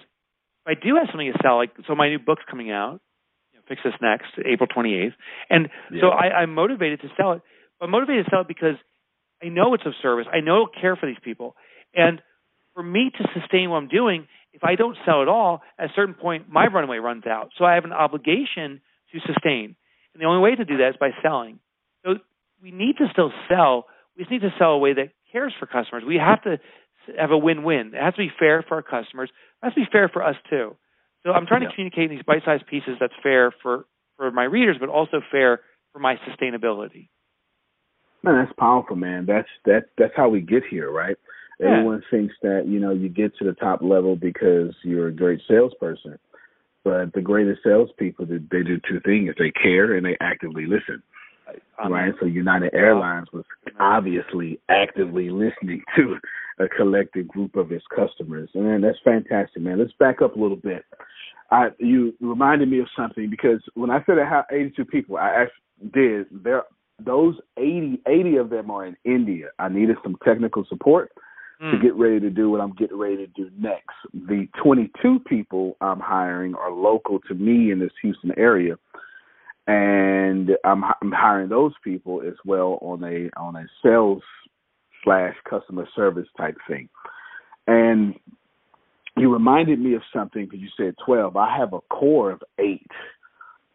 [0.66, 3.00] if I do have something to sell, like so my new book's coming out,
[3.52, 5.14] you know, Fix This Next, April 28th,
[5.48, 6.00] and yeah.
[6.00, 7.42] so I, I'm motivated to sell it.
[7.80, 8.74] I'm motivated to sell it because
[9.40, 10.26] I know it's of service.
[10.32, 11.54] I know I care for these people.
[11.94, 12.20] And
[12.74, 15.92] for me to sustain what I'm doing, if I don't sell at all, at a
[15.94, 17.50] certain point, my runway runs out.
[17.58, 18.80] So I have an obligation
[19.12, 19.76] to sustain.
[20.14, 21.58] And the only way to do that is by selling.
[22.04, 22.14] So
[22.62, 23.86] we need to still sell.
[24.16, 26.04] We just need to sell a way that cares for customers.
[26.06, 26.58] We have to
[27.18, 27.92] have a win-win.
[27.94, 29.30] It has to be fair for our customers.
[29.62, 30.74] It has to be fair for us too.
[31.24, 31.68] So I'm trying yeah.
[31.68, 33.84] to communicate these bite-sized pieces that's fair for
[34.16, 35.60] for my readers, but also fair
[35.92, 37.08] for my sustainability.
[38.22, 39.26] Man, that's powerful, man.
[39.26, 41.16] That's that that's how we get here, right?
[41.58, 41.68] Yeah.
[41.68, 45.40] Everyone thinks that you know you get to the top level because you're a great
[45.48, 46.18] salesperson,
[46.84, 51.02] but the greatest salespeople they do two things: they care and they actively listen.
[51.82, 52.12] Um, right.
[52.20, 53.44] So United Airlines was
[53.78, 56.16] obviously actively listening to
[56.58, 59.78] a collective group of its customers, and that's fantastic, man.
[59.78, 60.84] Let's back up a little bit.
[61.50, 65.30] I you reminded me of something because when I said I have 82 people, I
[65.30, 66.26] actually did.
[66.30, 66.64] There,
[66.98, 69.48] those 80, 80 of them are in India.
[69.58, 71.12] I needed some technical support
[71.62, 71.70] mm.
[71.70, 71.82] to hmm.
[71.82, 73.94] get ready to do what I'm getting ready to do next.
[74.12, 78.76] The 22 people I'm hiring are local to me in this Houston area,
[79.66, 84.22] and I'm, I'm hiring those people as well on a on a sales
[85.04, 86.88] slash customer service type thing.
[87.66, 88.14] And
[89.16, 91.36] you reminded me of something because you said 12.
[91.36, 92.90] I have a core of eight.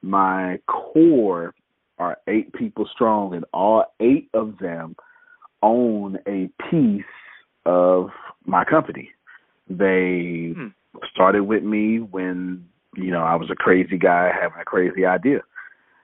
[0.01, 1.53] My core
[1.97, 4.95] are eight people strong, and all eight of them
[5.63, 7.03] own a piece
[7.65, 8.10] of
[8.45, 9.12] my company.
[9.69, 10.67] They hmm.
[11.13, 15.41] started with me when, you know, I was a crazy guy having a crazy idea.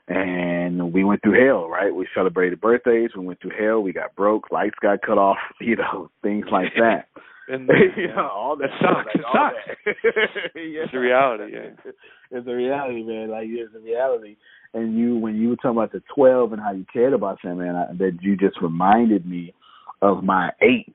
[0.10, 1.94] And we went through hell, right?
[1.94, 5.76] We celebrated birthdays, we went through hell, we got broke, lights got cut off, you
[5.76, 7.08] know, things like that.
[7.50, 9.08] And you know, all that, sucks.
[9.16, 9.54] Like,
[9.86, 10.56] it sucks.
[10.56, 10.84] yeah.
[10.84, 11.54] It's a reality.
[11.54, 11.92] Yeah.
[12.32, 13.30] It's a reality, man.
[13.30, 14.36] Like it's a reality.
[14.74, 17.60] And you, when you were talking about the twelve and how you cared about them,
[17.60, 19.54] man, I, that you just reminded me
[20.02, 20.94] of my eight,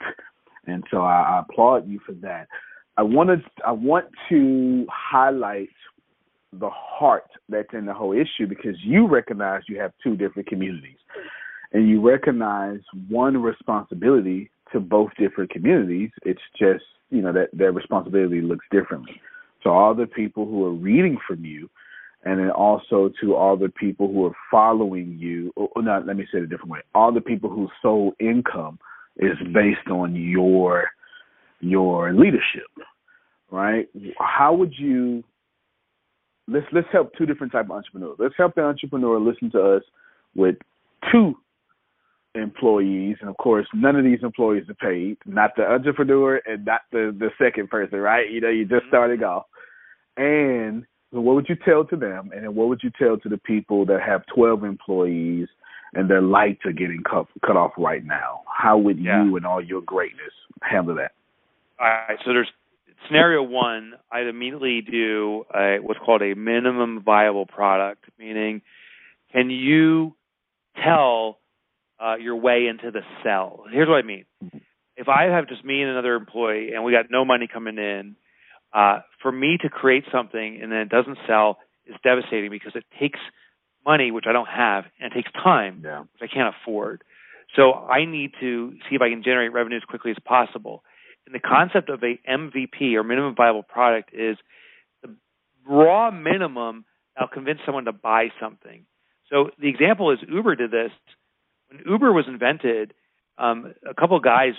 [0.66, 2.46] and so I, I applaud you for that.
[2.96, 5.70] I want to, I want to highlight
[6.52, 10.98] the heart that's in the whole issue because you recognize you have two different communities,
[11.72, 16.10] and you recognize one responsibility to both different communities.
[16.24, 19.20] It's just you know that their responsibility looks differently.
[19.62, 21.70] So all the people who are reading from you,
[22.24, 25.52] and then also to all the people who are following you.
[25.56, 26.80] Oh, oh, or, or not, let me say it a different way.
[26.94, 28.78] All the people whose sole income
[29.18, 30.88] is based on your
[31.60, 32.70] your leadership,
[33.50, 33.88] right?
[34.18, 35.22] How would you?
[36.48, 38.16] Let's let's help two different type of entrepreneurs.
[38.18, 39.82] Let's help the entrepreneur listen to us
[40.34, 40.56] with
[41.12, 41.34] two
[42.34, 45.18] employees, and of course, none of these employees are paid.
[45.26, 48.30] Not the entrepreneur and not the the second person, right?
[48.30, 48.88] You know, you just mm-hmm.
[48.88, 49.44] starting off.
[50.16, 53.38] And what would you tell to them, and then what would you tell to the
[53.38, 55.48] people that have twelve employees
[55.94, 58.42] and their lights are getting cut cut off right now?
[58.46, 59.24] How would yeah.
[59.24, 61.12] you and all your greatness handle that?
[61.80, 62.18] All right.
[62.24, 62.50] So there's
[63.06, 63.94] scenario one.
[64.10, 68.62] I'd immediately do a, what's called a minimum viable product, meaning
[69.32, 70.14] can you
[70.82, 71.38] tell
[72.02, 73.64] uh, your way into the sell.
[73.70, 74.24] Here's what I mean.
[74.96, 78.16] If I have just me and another employee and we got no money coming in,
[78.74, 82.84] uh, for me to create something and then it doesn't sell is devastating because it
[82.98, 83.20] takes
[83.84, 86.00] money, which I don't have, and it takes time, yeah.
[86.00, 87.02] which I can't afford.
[87.56, 90.82] So I need to see if I can generate revenue as quickly as possible.
[91.26, 94.36] And the concept of a MVP or minimum viable product is
[95.02, 95.14] the
[95.68, 98.86] raw minimum that'll convince someone to buy something.
[99.30, 100.90] So the example is Uber did this
[101.72, 102.94] when Uber was invented,
[103.38, 104.52] um, a couple of guys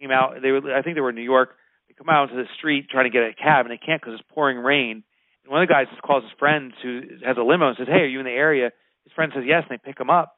[0.00, 0.34] came out.
[0.42, 1.50] They were, I think they were in New York.
[1.88, 4.18] They come out into the street trying to get a cab, and they can't because
[4.18, 5.04] it's pouring rain.
[5.46, 8.02] And one of the guys calls his friend who has a limo and says, "Hey,
[8.02, 8.72] are you in the area?"
[9.04, 10.36] His friend says yes, and they pick him up.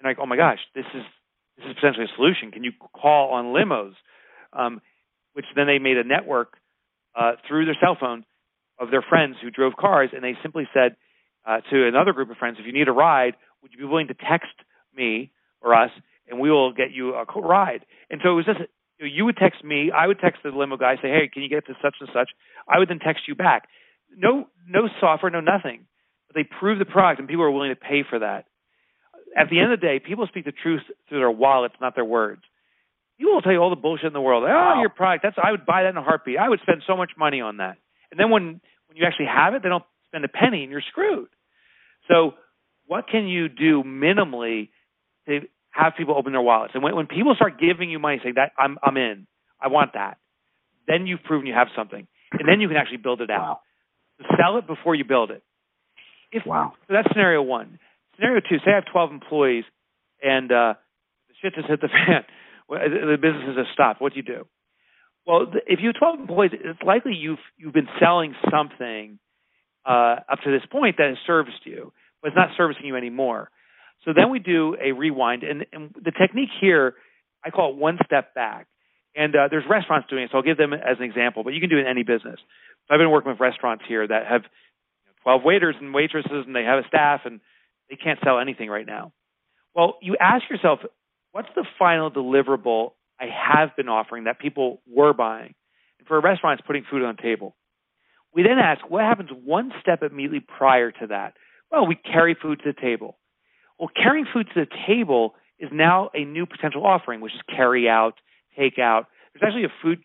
[0.00, 1.04] And like, oh my gosh, this is
[1.56, 2.50] this is potentially a solution.
[2.50, 3.94] Can you call on limos?
[4.52, 4.82] Um,
[5.34, 6.54] which then they made a network
[7.14, 8.24] uh, through their cell phone
[8.80, 10.96] of their friends who drove cars, and they simply said
[11.46, 14.08] uh, to another group of friends, if you need a ride, would you be willing
[14.08, 14.52] to text
[14.94, 15.90] me or us,
[16.28, 17.86] and we will get you a ride.
[18.10, 18.60] And so it was just
[18.98, 21.66] you would text me, I would text the limo guy, say, hey, can you get
[21.66, 22.30] to such and such?
[22.68, 23.68] I would then text you back.
[24.16, 25.86] No, no software, no nothing.
[26.28, 28.46] But they prove the product, and people are willing to pay for that.
[29.36, 32.04] At the end of the day, people speak the truth through their wallets, not their
[32.04, 32.42] words.
[33.18, 34.44] People will tell you all the bullshit in the world.
[34.46, 36.38] Oh, your product, that's I would buy that in a heartbeat.
[36.38, 37.76] I would spend so much money on that.
[38.10, 40.82] And then when when you actually have it, they don't spend a penny, and you're
[40.82, 41.28] screwed.
[42.10, 42.32] So,
[42.86, 44.68] what can you do minimally
[45.26, 45.40] to
[45.72, 46.72] have people open their wallets.
[46.74, 49.26] And when, when people start giving you money, saying that I'm I'm in,
[49.60, 50.18] I want that,
[50.86, 53.40] then you've proven you have something, and then you can actually build it out.
[53.40, 53.60] Wow.
[54.38, 55.42] Sell it before you build it.
[56.30, 56.72] If, wow.
[56.88, 57.78] So that's scenario one.
[58.16, 58.58] Scenario two.
[58.64, 59.64] Say I have 12 employees,
[60.22, 60.74] and uh,
[61.28, 62.24] the shit just hit the fan.
[62.68, 64.00] The business has stopped.
[64.00, 64.46] What do you do?
[65.26, 69.18] Well, if you have 12 employees, it's likely you've you've been selling something
[69.84, 73.50] uh, up to this point that has serviced you, but it's not servicing you anymore.
[74.04, 76.94] So then we do a rewind, and, and the technique here,
[77.44, 78.66] I call it one step back.
[79.14, 81.60] And uh, there's restaurants doing it, so I'll give them as an example, but you
[81.60, 82.40] can do it in any business.
[82.88, 86.44] So I've been working with restaurants here that have you know, 12 waiters and waitresses,
[86.46, 87.40] and they have a staff, and
[87.90, 89.12] they can't sell anything right now.
[89.74, 90.80] Well, you ask yourself,
[91.32, 95.54] what's the final deliverable I have been offering that people were buying?
[95.98, 97.54] And for a restaurant, it's putting food on the table.
[98.34, 101.34] We then ask, what happens one step immediately prior to that?
[101.70, 103.18] Well, we carry food to the table.
[103.78, 107.88] Well, carrying food to the table is now a new potential offering, which is carry
[107.88, 108.14] out,
[108.58, 109.06] take out.
[109.32, 110.02] There's actually a food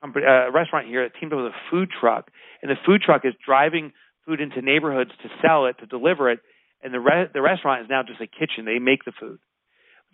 [0.00, 2.30] company, uh, restaurant here that teamed up with a food truck,
[2.62, 3.92] and the food truck is driving
[4.26, 6.40] food into neighborhoods to sell it, to deliver it,
[6.82, 8.64] and the re- the restaurant is now just a kitchen.
[8.64, 9.38] They make the food.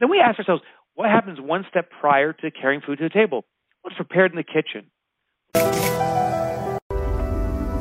[0.01, 0.63] Then we ask ourselves,
[0.95, 3.45] what happens one step prior to carrying food to the table?
[3.83, 4.91] What's prepared in the kitchen?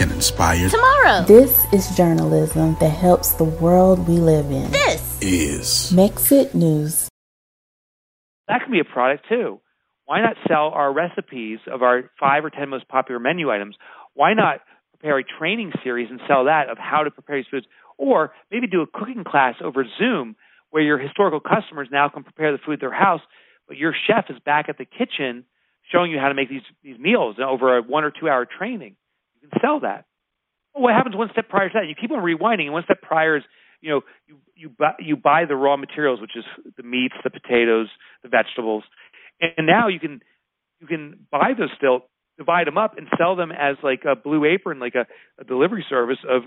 [0.00, 1.22] can inspire tomorrow.
[1.26, 4.70] This is journalism that helps the world we live in.
[4.70, 7.10] This is Mexit News.
[8.48, 9.60] That can be a product too.
[10.06, 13.76] Why not sell our recipes of our five or ten most popular menu items?
[14.14, 14.60] Why not
[14.92, 17.66] prepare a training series and sell that of how to prepare these foods?
[17.98, 20.34] Or maybe do a cooking class over Zoom
[20.70, 23.20] where your historical customers now can prepare the food at their house,
[23.68, 25.44] but your chef is back at the kitchen
[25.92, 28.86] showing you how to make these, these meals over a one or two hour training
[28.86, 28.96] you can
[29.60, 30.04] sell that.
[30.72, 31.88] What happens one step prior to that?
[31.88, 33.42] You keep on rewinding, and one step prior is
[33.80, 36.44] you know you you buy you buy the raw materials, which is
[36.76, 37.88] the meats, the potatoes,
[38.22, 38.84] the vegetables,
[39.40, 40.20] and now you can
[40.80, 42.04] you can buy those still,
[42.38, 45.06] divide them up, and sell them as like a blue apron, like a,
[45.40, 46.42] a delivery service of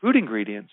[0.00, 0.70] food ingredients.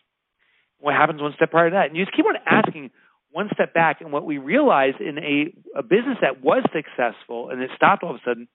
[0.80, 1.88] What happens one step prior to that?
[1.88, 2.92] And you just keep on asking
[3.32, 7.62] one step back, and what we realize in a, a business that was successful and
[7.62, 8.48] it stopped all of a sudden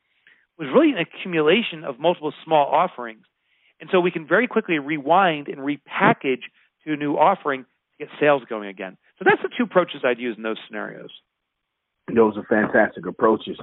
[0.61, 3.25] was really an accumulation of multiple small offerings.
[3.81, 6.45] And so we can very quickly rewind and repackage
[6.85, 8.99] to a new offering to get sales going again.
[9.19, 11.09] So that's the two approaches I'd use in those scenarios.
[12.15, 13.59] Those are fantastic approaches.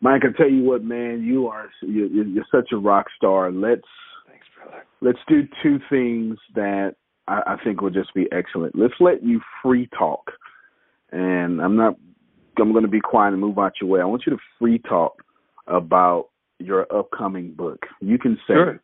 [0.00, 3.50] Mike, I tell you what, man, you are you're, you're such a rock star.
[3.50, 3.80] Let's
[4.28, 4.84] thanks, brother.
[5.00, 6.94] Let's do two things that
[7.26, 8.76] I, I think will just be excellent.
[8.76, 10.32] Let's let you free talk,
[11.10, 11.94] and I'm not.
[12.58, 14.00] I'm going to be quiet and move out your way.
[14.00, 15.22] I want you to free talk
[15.66, 16.28] about
[16.58, 17.86] your upcoming book.
[18.00, 18.80] You can say sure.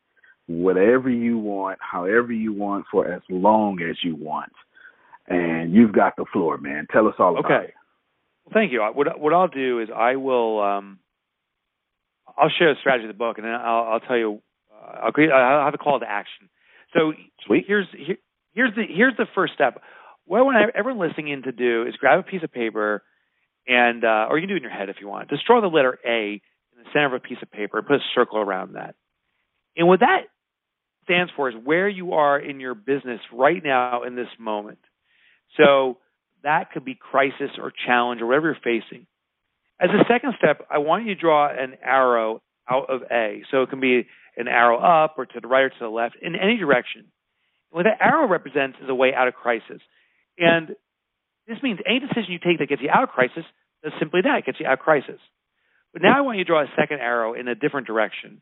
[0.47, 4.53] whatever you want, however you want, for as long as you want.
[5.29, 6.87] And you've got the floor, man.
[6.93, 7.47] Tell us all okay.
[7.47, 7.75] about it.
[8.45, 8.83] Well, thank you.
[8.83, 10.99] What what I'll do is I will um,
[12.37, 14.41] I'll share the strategy of the book, and then I'll, I'll tell you.
[14.71, 16.49] Uh, I'll, I'll have a call to action.
[16.93, 17.13] So
[17.47, 17.65] Sweet.
[17.67, 18.17] here's here,
[18.53, 19.81] here's the here's the first step.
[20.27, 23.03] What I want everyone listening in to do is grab a piece of paper,
[23.67, 25.31] and uh, or you can do it in your head if you want.
[25.31, 26.43] Just draw the letter A
[26.85, 28.95] the center of a piece of paper and put a circle around that.
[29.77, 30.23] And what that
[31.05, 34.79] stands for is where you are in your business right now in this moment.
[35.57, 35.99] So
[36.43, 39.07] that could be crisis or challenge or whatever you're facing.
[39.81, 43.43] As a second step, I want you to draw an arrow out of A.
[43.51, 44.07] So it can be
[44.37, 47.07] an arrow up or to the right or to the left in any direction.
[47.71, 49.81] What that arrow represents is a way out of crisis.
[50.39, 50.69] And
[51.49, 53.45] this means any decision you take that gets you out of crisis
[53.83, 55.19] does simply that, it gets you out of crisis.
[55.93, 58.41] But now I want you to draw a second arrow in a different direction,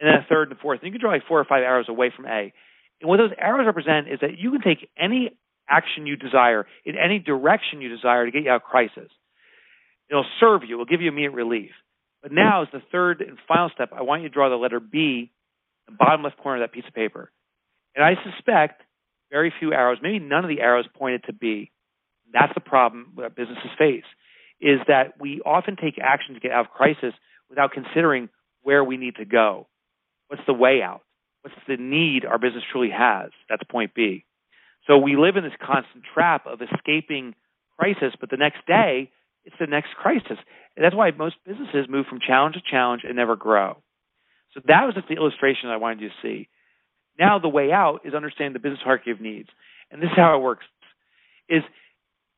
[0.00, 0.80] and then a third and fourth.
[0.80, 2.52] And you can draw like four or five arrows away from A.
[3.00, 5.30] And what those arrows represent is that you can take any
[5.68, 9.10] action you desire in any direction you desire to get you out of crisis.
[10.10, 10.74] It'll serve you.
[10.74, 11.70] It'll give you immediate relief.
[12.22, 14.80] But now, as the third and final step, I want you to draw the letter
[14.80, 15.30] B,
[15.86, 17.30] the bottom left corner of that piece of paper.
[17.94, 18.82] And I suspect
[19.30, 21.70] very few arrows, maybe none of the arrows pointed to B.
[22.32, 24.04] That's the problem that businesses face
[24.60, 27.14] is that we often take action to get out of crisis
[27.48, 28.28] without considering
[28.62, 29.66] where we need to go.
[30.28, 31.02] What's the way out?
[31.42, 33.30] what's the need our business truly has.
[33.48, 34.24] That's point B.
[34.86, 37.34] So we live in this constant trap of escaping
[37.78, 39.10] crisis, but the next day
[39.44, 40.38] it's the next crisis.
[40.76, 43.78] And that's why most businesses move from challenge to challenge and never grow.
[44.54, 46.48] So that was just the illustration I wanted you to see.
[47.18, 49.48] Now the way out is understanding the business hierarchy of needs.
[49.90, 50.66] And this is how it works
[51.48, 51.62] is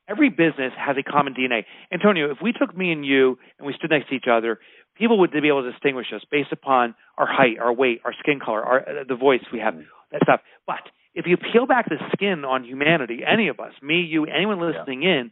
[0.07, 1.65] every business has a common DNA.
[1.91, 4.59] Antonio, if we took me and you and we stood next to each other,
[4.95, 8.39] people would be able to distinguish us based upon our height, our weight, our skin
[8.43, 9.75] color, our uh, the voice we have,
[10.11, 10.41] that stuff.
[10.67, 10.81] But
[11.13, 15.03] if you peel back the skin on humanity, any of us, me, you, anyone listening
[15.03, 15.19] yeah.
[15.19, 15.31] in,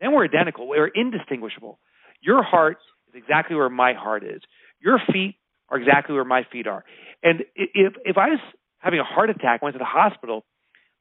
[0.00, 0.68] then we're identical.
[0.68, 1.78] We're indistinguishable.
[2.20, 4.42] Your heart is exactly where my heart is.
[4.80, 5.36] Your feet
[5.68, 6.84] are exactly where my feet are.
[7.22, 8.40] And if if I was
[8.78, 10.44] having a heart attack, went to the hospital,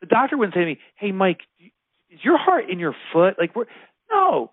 [0.02, 1.42] the doctor wouldn't say to me, "Hey, Mike,
[2.12, 3.66] is your heart in your foot?" Like, we're,
[4.12, 4.52] no,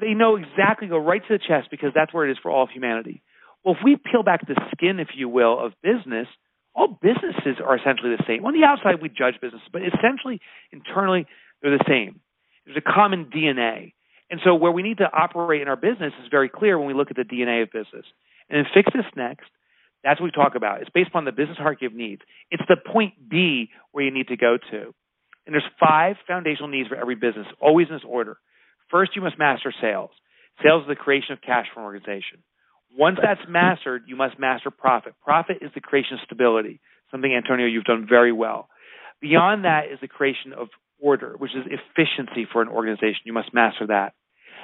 [0.00, 0.88] they know exactly.
[0.88, 3.22] Go right to the chest because that's where it is for all of humanity.
[3.64, 6.26] Well, if we peel back the skin, if you will, of business,
[6.74, 8.44] all businesses are essentially the same.
[8.44, 10.40] On the outside, we judge businesses, but essentially,
[10.72, 11.26] internally,
[11.62, 12.20] they're the same.
[12.66, 13.94] There's a common DNA.
[14.30, 16.94] And so where we need to operate in our business is very clear when we
[16.94, 18.04] look at the DNA of business.
[18.48, 19.46] And then fix this next.
[20.02, 20.82] That's what we talk about.
[20.82, 22.22] It's based upon the business hierarchy of needs.
[22.50, 24.94] It's the point B where you need to go to.
[25.46, 28.36] And there's five foundational needs for every business, always in this order.
[28.90, 30.10] First, you must master sales.
[30.62, 32.42] Sales is the creation of cash for an organization.
[32.96, 35.14] Once that's mastered, you must master profit.
[35.22, 36.80] Profit is the creation of stability,
[37.10, 38.68] something, Antonio, you've done very well.
[39.20, 40.68] Beyond that is the creation of
[41.00, 43.20] order, which is efficiency for an organization.
[43.24, 44.14] You must master that.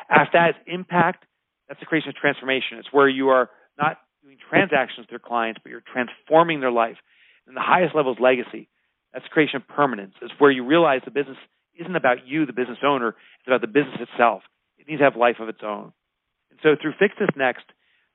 [0.09, 1.24] After that is impact.
[1.68, 2.78] That's the creation of transformation.
[2.78, 6.97] It's where you are not doing transactions with your clients, but you're transforming their life.
[7.47, 8.68] And the highest level is legacy.
[9.13, 10.15] That's creation of permanence.
[10.23, 11.37] It's where you realize the business
[11.79, 13.09] isn't about you, the business owner.
[13.09, 14.43] It's about the business itself.
[14.79, 15.93] It needs to have life of its own.
[16.51, 17.65] And so through Fix This Next,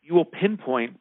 [0.02, 1.00] you will pinpoint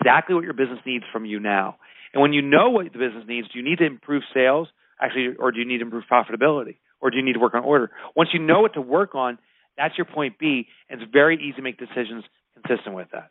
[0.00, 1.76] exactly what your business needs from you now.
[2.12, 4.68] And when you know what the business needs, do you need to improve sales?
[5.02, 7.64] actually, or do you need to improve profitability, or do you need to work on
[7.64, 7.90] order?
[8.14, 9.38] Once you know what to work on,
[9.76, 12.24] that's your point B, and it's very easy to make decisions
[12.54, 13.30] consistent with that.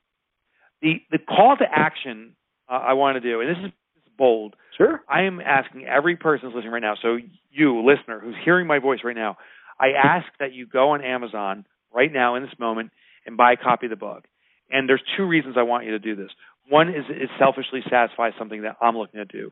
[0.82, 2.36] The the call to action
[2.70, 3.81] uh, I want to do, and this is, this is
[4.22, 4.56] bold.
[4.78, 5.02] Sure.
[5.10, 6.96] I am asking every person who's listening right now.
[7.02, 7.18] So
[7.52, 9.38] you, listener, who's hearing my voice right now,
[9.80, 12.92] I ask that you go on Amazon right now in this moment
[13.26, 14.26] and buy a copy of the book.
[14.70, 16.30] And there's two reasons I want you to do this.
[16.70, 19.52] One is it selfishly satisfies something that I'm looking to do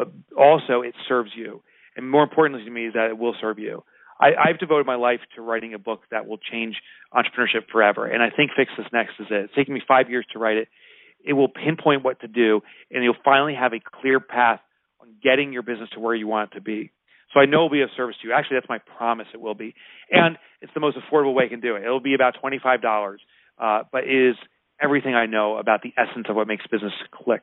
[0.00, 1.62] but also it serves you.
[1.94, 3.84] And more importantly to me is that it will serve you.
[4.18, 6.76] I, I've devoted my life to writing a book that will change
[7.12, 8.06] entrepreneurship forever.
[8.06, 9.44] And I think Fix This Next is it.
[9.44, 10.68] It's taken me five years to write it.
[11.24, 12.60] It will pinpoint what to do,
[12.90, 14.60] and you'll finally have a clear path
[15.00, 16.92] on getting your business to where you want it to be.
[17.32, 18.34] So I know it'll be of service to you.
[18.34, 19.28] Actually, that's my promise.
[19.32, 19.74] It will be,
[20.10, 21.84] and it's the most affordable way I can do it.
[21.84, 23.20] It'll be about twenty five dollars,
[23.58, 24.36] uh, but it is
[24.82, 27.42] everything I know about the essence of what makes business click.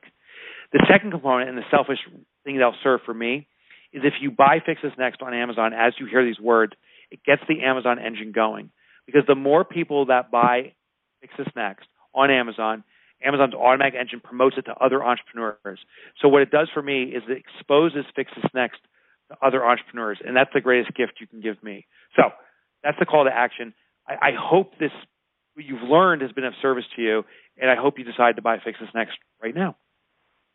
[0.73, 1.99] The second component, and the selfish
[2.43, 3.47] thing that'll serve for me,
[3.93, 6.73] is if you buy Fix This Next on Amazon, as you hear these words,
[7.09, 8.69] it gets the Amazon engine going.
[9.05, 10.73] Because the more people that buy
[11.21, 12.83] Fix This Next on Amazon,
[13.23, 15.79] Amazon's automatic engine promotes it to other entrepreneurs.
[16.21, 18.79] So what it does for me is it exposes Fix This Next
[19.29, 21.85] to other entrepreneurs, and that's the greatest gift you can give me.
[22.15, 22.29] So
[22.83, 23.73] that's the call to action.
[24.07, 24.91] I, I hope this
[25.55, 27.23] what you've learned has been of service to you,
[27.59, 29.75] and I hope you decide to buy Fix This Next right now.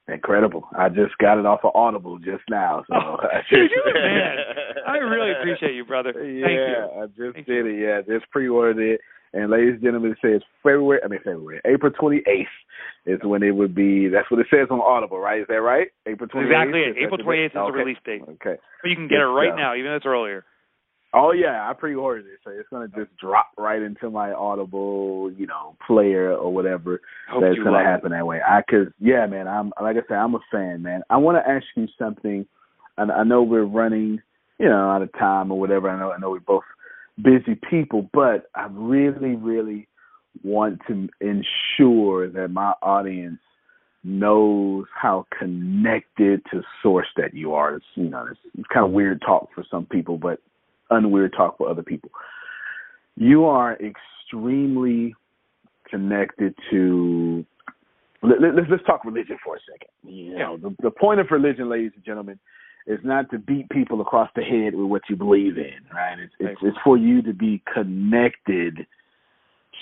[0.08, 0.68] Incredible.
[0.76, 2.82] I just got it off of Audible just now.
[2.88, 3.16] So oh,
[3.50, 4.36] you man.
[4.86, 6.12] I really appreciate you, brother.
[6.12, 7.02] Yeah, you.
[7.02, 7.72] I just Thank did you.
[7.72, 7.80] it.
[7.80, 9.00] Yeah, just pre-ordered it.
[9.32, 11.00] And ladies and gentlemen, it says February.
[11.04, 12.52] I mean February, April twenty eighth
[13.06, 14.08] is when it would be.
[14.08, 15.40] That's what it says on Audible, right?
[15.40, 15.88] Is that right?
[16.06, 16.52] April twenty eighth.
[16.52, 17.04] Exactly.
[17.04, 17.70] April twenty eighth is okay.
[17.70, 18.22] the release date.
[18.22, 18.56] Okay.
[18.82, 20.44] But you can get it right now, even though it's earlier.
[21.14, 25.46] Oh yeah, I pre-ordered it, so it's gonna just drop right into my Audible, you
[25.46, 27.02] know, player or whatever.
[27.28, 28.16] Hope that's gonna happen it.
[28.16, 28.40] that way.
[28.40, 31.02] I cause yeah, man, I'm like I said, I'm a fan, man.
[31.10, 32.46] I want to ask you something,
[32.96, 34.22] and I know we're running,
[34.58, 35.90] you know, out of time or whatever.
[35.90, 36.64] I know I know we're both
[37.22, 39.88] busy people, but I really, really
[40.42, 43.38] want to ensure that my audience
[44.02, 47.76] knows how connected to source that you are.
[47.76, 50.40] It's you know, it's, it's kind of weird talk for some people, but
[50.92, 52.10] unweird talk for other people.
[53.16, 55.14] You are extremely
[55.88, 57.44] connected to.
[58.22, 59.88] Let, us let's, let's talk religion for a second.
[60.04, 62.38] You know, the, the point of religion, ladies and gentlemen,
[62.86, 66.18] is not to beat people across the head with what you believe in, right?
[66.18, 68.86] It's it's, it's for you to be connected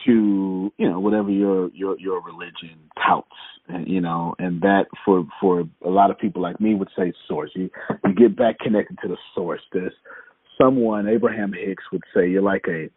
[0.05, 3.29] to you know whatever your your your religion touts
[3.69, 7.13] and you know and that for for a lot of people like me would say
[7.29, 7.69] source you
[8.05, 9.93] you get back connected to the source this
[10.61, 12.89] someone Abraham Hicks would say you're like a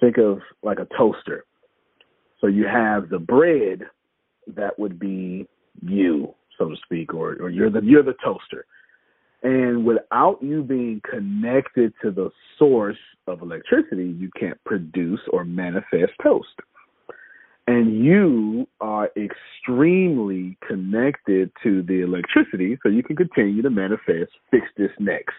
[0.00, 1.44] think of like a toaster.
[2.40, 3.82] So you have the bread
[4.46, 5.46] that would be
[5.82, 6.34] you.
[6.58, 8.64] so to speak, or or you're the you're the toaster.
[9.42, 16.12] And without you being connected to the source of electricity, you can't produce or manifest
[16.22, 16.48] toast.
[17.66, 24.66] And you are extremely connected to the electricity, so you can continue to manifest fix
[24.76, 25.34] this next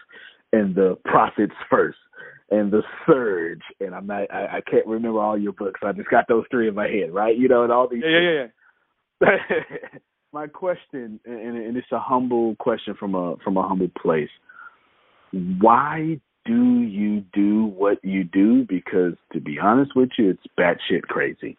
[0.52, 1.98] and the profits first
[2.50, 5.80] and the surge and i'm not I, I can't remember all your books.
[5.82, 7.36] I just got those three in my head right?
[7.36, 8.46] You know and all these yeah yeah
[9.20, 9.78] yeah, yeah.
[10.32, 14.30] my question and, and it's a humble question from a from a humble place.
[15.32, 18.66] Why do you do what you do?
[18.68, 21.56] Because to be honest with you it's batshit crazy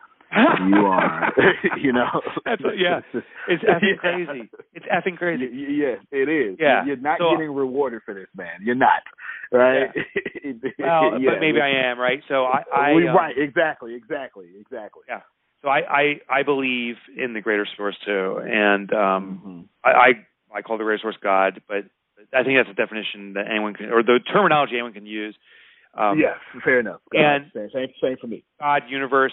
[0.68, 1.34] you are,
[1.80, 2.22] you know.
[2.46, 3.02] That's yeah,
[3.48, 4.50] it's effing crazy.
[4.74, 5.46] It's effing crazy.
[5.52, 6.58] Yes, it is.
[6.60, 8.62] Yeah, you're not so, getting rewarded for this, man.
[8.62, 9.04] You're not,
[9.52, 9.90] right?
[9.96, 10.52] Yeah.
[10.80, 11.32] well, yeah.
[11.32, 12.20] but maybe I am, right?
[12.28, 15.04] So I, I um, right, exactly, exactly, exactly.
[15.08, 15.22] Yeah.
[15.62, 19.62] So I, I, I believe in the greater source too, and um, mm-hmm.
[19.86, 21.86] I, I, I call the greater source God, but
[22.34, 25.36] I think that's a definition that anyone can, or the terminology anyone can use.
[25.98, 27.00] Um, yes, fair enough.
[27.14, 28.44] God, and same, same for me.
[28.60, 29.32] God, universe,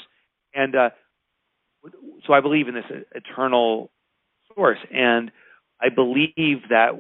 [0.55, 0.91] and uh,
[2.27, 2.85] so I believe in this
[3.15, 3.91] eternal
[4.55, 5.31] source, and
[5.81, 6.91] I believe that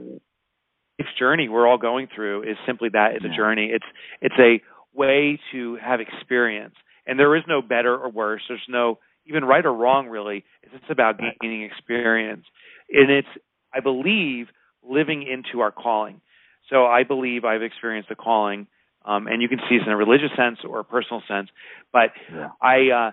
[0.98, 3.32] this journey we're all going through is simply that: it's yeah.
[3.32, 3.70] a journey.
[3.72, 3.84] It's
[4.20, 4.60] it's a
[4.94, 6.74] way to have experience,
[7.06, 8.42] and there is no better or worse.
[8.48, 10.44] There's no even right or wrong, really.
[10.62, 12.44] It's just about gaining experience,
[12.90, 13.28] and it's
[13.74, 14.46] I believe
[14.82, 16.20] living into our calling.
[16.68, 18.66] So I believe I've experienced a calling,
[19.04, 21.48] um, and you can see this in a religious sense or a personal sense.
[21.92, 22.50] But yeah.
[22.62, 23.10] I uh,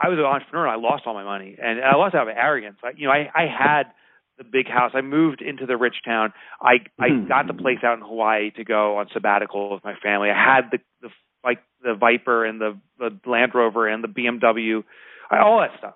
[0.00, 2.36] I was an entrepreneur and I lost all my money and I lost out of
[2.36, 2.78] arrogance.
[2.82, 3.84] I, you know, I, I had
[4.38, 4.92] the big house.
[4.94, 6.32] I moved into the rich town.
[6.60, 7.28] I I mm-hmm.
[7.28, 10.30] got the place out in Hawaii to go on sabbatical with my family.
[10.30, 11.08] I had the the
[11.44, 14.84] like the Viper and the the Land Rover and the BMW,
[15.30, 15.94] I, all that stuff.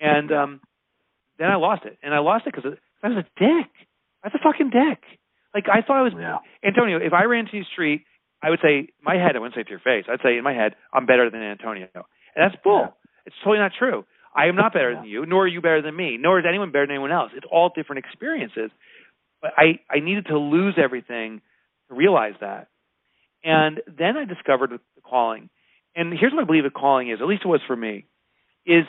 [0.00, 0.60] And um
[1.38, 3.70] then I lost it, and I lost it because I was a dick.
[4.22, 5.02] I was a fucking dick.
[5.54, 6.38] Like I thought I was yeah.
[6.64, 6.98] Antonio.
[6.98, 8.04] If I ran to the street,
[8.42, 9.36] I would say my head.
[9.36, 10.04] I wouldn't say to your face.
[10.08, 12.04] I'd say in my head, I'm better than Antonio, and
[12.36, 12.82] that's bull.
[12.84, 13.01] Yeah.
[13.26, 14.04] It's totally not true.
[14.34, 16.72] I am not better than you, nor are you better than me, nor is anyone
[16.72, 17.32] better than anyone else.
[17.36, 18.70] It's all different experiences.
[19.42, 21.42] But I, I needed to lose everything
[21.88, 22.68] to realize that.
[23.44, 25.50] And then I discovered the calling.
[25.94, 28.06] And here's what I believe a calling is, at least it was for me,
[28.64, 28.84] is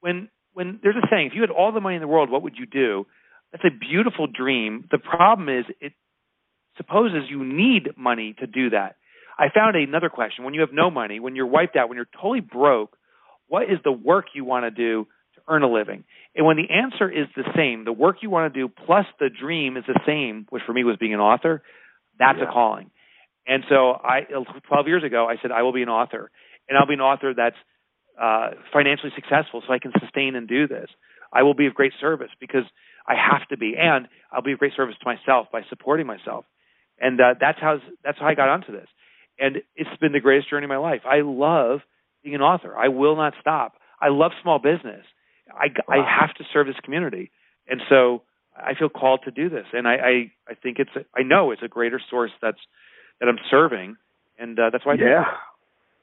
[0.00, 2.42] when when there's a saying, if you had all the money in the world, what
[2.42, 3.06] would you do?
[3.52, 4.86] That's a beautiful dream.
[4.90, 5.92] The problem is it
[6.76, 8.96] supposes you need money to do that.
[9.38, 10.44] I found another question.
[10.44, 12.96] When you have no money, when you're wiped out, when you're totally broke,
[13.52, 16.04] what is the work you want to do to earn a living?
[16.34, 19.28] And when the answer is the same, the work you want to do plus the
[19.28, 21.62] dream is the same, which for me was being an author,
[22.18, 22.48] that's yeah.
[22.48, 22.90] a calling.
[23.46, 24.22] And so I
[24.68, 26.30] 12 years ago I said I will be an author.
[26.66, 27.56] And I'll be an author that's
[28.18, 30.88] uh, financially successful so I can sustain and do this.
[31.30, 32.64] I will be of great service because
[33.06, 36.46] I have to be, and I'll be of great service to myself by supporting myself.
[36.98, 38.88] And uh, that's how that's how I got onto this
[39.38, 41.02] and it's been the greatest journey of my life.
[41.04, 41.80] I love
[42.22, 42.76] being an author.
[42.76, 43.74] I will not stop.
[44.00, 45.04] I love small business.
[45.50, 46.02] I, wow.
[46.02, 47.30] I have to serve this community,
[47.68, 48.22] and so
[48.56, 49.66] I feel called to do this.
[49.72, 52.58] And I I, I think it's a, I know it's a greater source that's
[53.20, 53.96] that I'm serving,
[54.38, 54.94] and uh, that's why.
[54.94, 55.24] I yeah,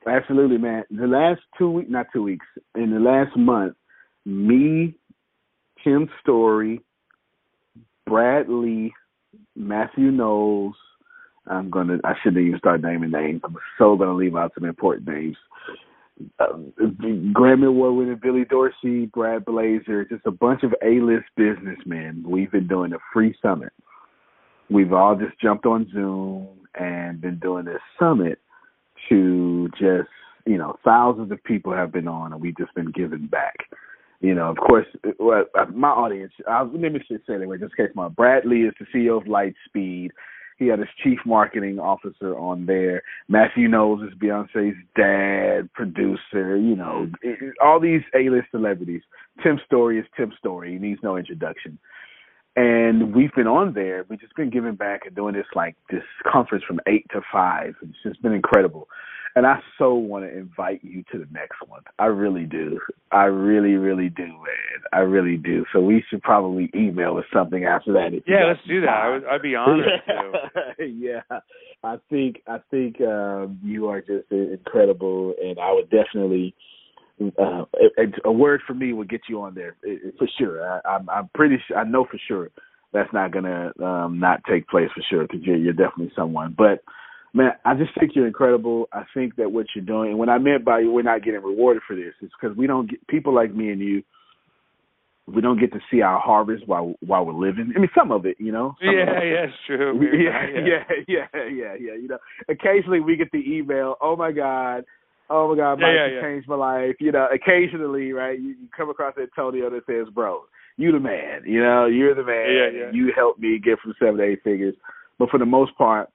[0.08, 0.84] absolutely, man.
[0.92, 2.46] The last two weeks, not two weeks,
[2.76, 3.76] in the last month,
[4.26, 4.96] me,
[5.84, 6.82] Tim Storey,
[8.06, 8.94] Brad Lea,
[9.56, 10.76] Matthew Knowles,
[11.48, 11.98] I'm gonna.
[12.04, 13.42] I shouldn't even start naming names.
[13.44, 15.38] I'm so gonna leave out some important names.
[16.40, 16.74] Um,
[17.34, 22.24] Grammy Award winning Billy Dorsey, Brad Blazer, just a bunch of A-list businessmen.
[22.28, 23.72] We've been doing a free summit.
[24.70, 28.40] We've all just jumped on Zoom and been doing this summit
[29.10, 30.10] to just,
[30.46, 33.56] you know, thousands of people have been on, and we've just been giving back.
[34.22, 34.86] You know, of course,
[35.74, 36.34] my audience.
[36.48, 39.18] I'll, let me just say anyway, just in case my Brad Lea is the CEO
[39.18, 40.10] of Lightspeed.
[40.60, 43.02] He had his chief marketing officer on there.
[43.30, 47.10] Matthew Knowles is Beyonce's dad, producer, you know,
[47.64, 49.02] all these A-list celebrities.
[49.42, 50.74] Tim Storey is Tim Storey.
[50.74, 51.80] He needs no introduction.
[52.58, 54.06] And we've been on there.
[54.10, 57.76] We've just been giving back and doing this like this conference from eight to five.
[57.82, 58.90] It's just been incredible
[59.40, 61.80] and I so want to invite you to the next one.
[61.98, 62.78] I really do.
[63.10, 64.84] I really, really do, man.
[64.92, 65.64] I really do.
[65.72, 68.22] So we should probably email or something after that.
[68.28, 68.90] yeah, let's do that.
[68.90, 70.86] I would, I'd be honored to.
[70.86, 71.22] yeah,
[71.86, 76.54] I think I think um, you are just incredible, and I would definitely.
[77.22, 77.64] Uh,
[77.98, 79.78] a, a word for me would get you on there
[80.18, 80.70] for sure.
[80.70, 81.78] I, I'm, I'm pretty sure.
[81.78, 82.50] I know for sure
[82.92, 86.56] that's not gonna um, not take place for sure because you're, you're definitely someone.
[86.58, 86.84] But
[87.34, 88.88] man, I just think you're incredible.
[88.94, 91.84] I think that what you're doing, and what I meant by we're not getting rewarded
[91.88, 94.04] for this, is because we don't get people like me and you.
[95.28, 97.72] we don't get to see our harvest while while we're living.
[97.76, 98.76] I mean, some of it, you know.
[98.82, 99.94] Yeah, yeah, it's true.
[100.02, 102.18] Yeah, yeah, yeah, yeah, yeah, You know,
[102.50, 104.86] occasionally we get the email, "Oh my God,
[105.30, 106.22] oh my God, Mike, yeah, you yeah.
[106.22, 108.40] changed my life." You know, occasionally, right?
[108.40, 110.42] You, you come across Antonio that says, "Bro,
[110.78, 111.42] you the man.
[111.46, 112.50] You know, you're the man.
[112.50, 112.92] Yeah, yeah.
[112.92, 114.76] You helped me get from seven to eight figures."
[115.20, 116.10] But for the most part,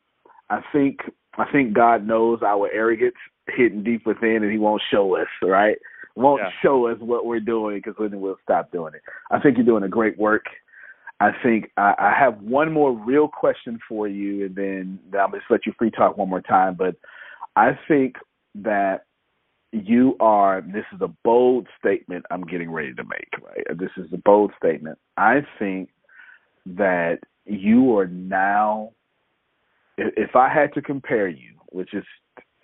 [0.51, 1.01] I think
[1.37, 3.17] I think God knows our arrogance
[3.49, 5.79] hidden deep within, and He won't show us, right?
[6.17, 6.51] Won't Yeah.
[6.63, 9.03] show us what we're doing because then we'll stop doing it.
[9.31, 10.47] I think you're doing a great work.
[11.21, 15.45] I think I, I have one more real question for you, and then I'm just
[15.51, 16.75] let you free talk one more time.
[16.75, 16.97] But
[17.57, 18.17] I think
[18.57, 19.05] that
[19.73, 20.61] you are.
[20.61, 23.29] This is a bold statement I'm getting ready to make.
[23.43, 23.79] Right.
[23.79, 24.99] This is a bold statement.
[25.17, 25.91] I think
[26.67, 28.91] that you are now.
[29.97, 32.05] If I had to compare you, which is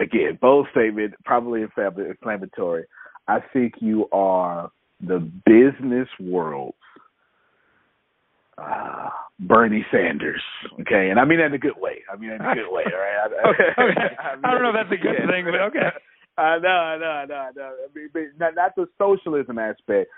[0.00, 2.84] again bold statement, probably inflammatory.
[3.28, 4.70] I think you are
[5.00, 6.76] the business world's
[8.58, 9.08] uh,
[9.38, 10.42] Bernie Sanders.
[10.80, 12.02] Okay, and I mean that in a good way.
[12.12, 12.84] I mean that in a good way.
[12.86, 13.30] All right.
[13.44, 14.16] I, Okay, okay.
[14.22, 15.26] I, mean I don't know if that's a good yeah.
[15.26, 15.88] thing, but okay.
[16.38, 17.74] I know, I know, I know, I know.
[17.84, 20.10] I mean, but not, not the socialism aspect,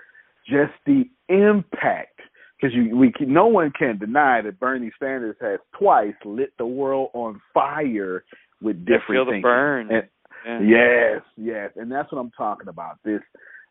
[0.47, 2.21] just the impact.
[2.63, 7.11] Because you, we, no one can deny that Bernie Sanders has twice lit the world
[7.13, 8.25] on fire
[8.61, 9.91] with different feel the Bern.
[9.91, 10.09] And-
[10.47, 10.61] Yeah.
[10.61, 12.99] Yes, yes, and that's what I'm talking about.
[13.05, 13.21] This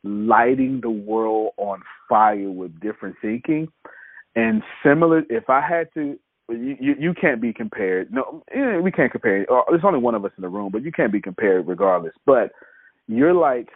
[0.04, 3.68] lighting the world on fire with different thinking,
[4.36, 5.24] and similar.
[5.30, 6.18] If I had to,
[6.50, 8.12] you you, you can't be compared.
[8.14, 9.46] No, eh, we can't compare.
[9.70, 12.14] There's only one of us in the room, but you can't be compared regardless.
[12.26, 12.52] But
[13.08, 13.68] you're like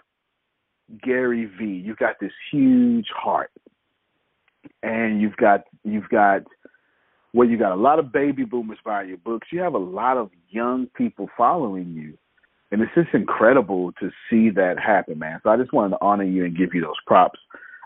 [1.03, 1.65] Gary V.
[1.65, 3.51] You've got this huge heart,
[4.83, 6.43] and you've got you've got
[7.33, 9.47] well, you got a lot of baby boomers buying your books.
[9.51, 12.17] You have a lot of young people following you.
[12.71, 15.39] And it's just incredible to see that happen, man.
[15.43, 17.39] So I just wanted to honor you and give you those props.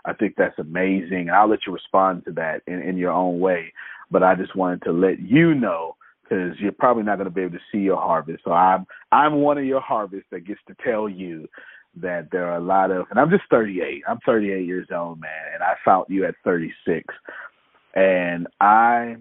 [0.04, 1.28] I think that's amazing.
[1.28, 3.72] And I'll let you respond to that in, in your own way.
[4.10, 7.42] But I just wanted to let you know because you're probably not going to be
[7.42, 8.44] able to see your harvest.
[8.44, 11.48] So I'm I'm one of your harvests that gets to tell you
[11.96, 14.02] that there are a lot of, and I'm just 38.
[14.08, 17.04] I'm 38 years old, man, and I found you at 36,
[17.94, 19.16] and I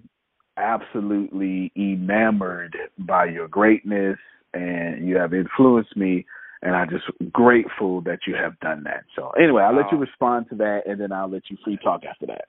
[0.57, 4.17] absolutely enamored by your greatness,
[4.53, 6.25] and you have influenced me.
[6.61, 9.05] And I'm just grateful that you have done that.
[9.15, 12.01] So anyway, I'll let you respond to that, and then I'll let you free talk
[12.03, 12.45] after that.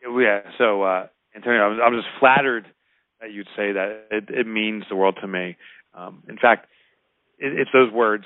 [0.00, 0.42] Yeah.
[0.58, 2.66] So, uh, Antonio, I'm, I'm just flattered
[3.20, 4.06] that you'd say that.
[4.12, 5.56] It, it means the world to me.
[5.92, 6.68] Um, in fact,
[7.40, 8.24] it, it's those words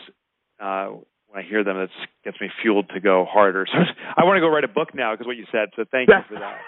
[0.60, 0.90] uh,
[1.32, 1.88] when I hear them that
[2.24, 3.66] gets me fueled to go harder.
[3.72, 3.78] So
[4.16, 5.70] I want to go write a book now because what you said.
[5.74, 6.58] So thank you for that.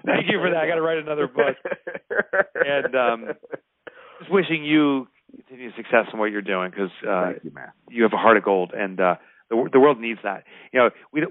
[0.06, 0.56] Thank you for that.
[0.56, 1.56] I got to write another book.
[2.54, 3.26] And um,
[4.18, 7.52] just wishing you continued success in what you're doing because uh, you,
[7.90, 9.16] you have a heart of gold, and uh,
[9.50, 10.44] the the world needs that.
[10.72, 11.26] You know, we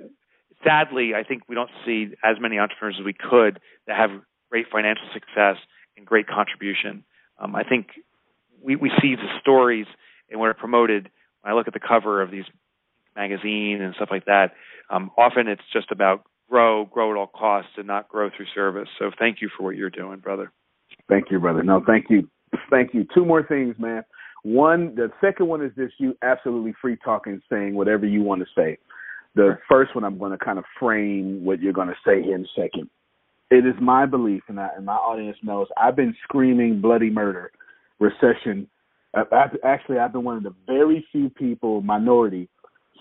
[0.63, 4.11] sadly, I think we don't see as many entrepreneurs as we could that have
[4.49, 5.57] great financial success
[5.95, 7.03] and great contribution.
[7.39, 7.87] Um, I think
[8.61, 9.87] we we see the stories
[10.29, 11.09] and when they're promoted.
[11.41, 12.45] When I look at the cover of these
[13.17, 14.51] magazine and stuff like that,
[14.89, 18.87] um, often it's just about grow, grow at all costs, and not grow through service.
[18.99, 20.51] So thank you for what you're doing, brother.
[21.09, 21.63] Thank you, brother.
[21.63, 22.29] No, thank you.
[22.69, 23.05] Thank you.
[23.13, 24.03] Two more things, man.
[24.43, 28.47] One, the second one is just you absolutely free talking, saying whatever you want to
[28.55, 28.77] say.
[29.35, 32.35] The first one, I'm going to kind of frame what you're going to say here
[32.35, 32.89] in a second.
[33.49, 37.51] It is my belief, and, I, and my audience knows, I've been screaming bloody murder,
[37.99, 38.67] recession.
[39.13, 42.49] I, I've, actually, I've been one of the very few people, minority,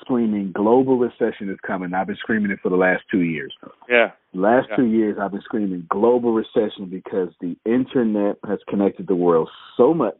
[0.00, 1.92] screaming global recession is coming.
[1.94, 3.52] I've been screaming it for the last two years.
[3.88, 4.12] Yeah.
[4.32, 4.76] Last Yeah.
[4.76, 9.94] two years, I've been screaming global recession because the internet has connected the world so
[9.94, 10.18] much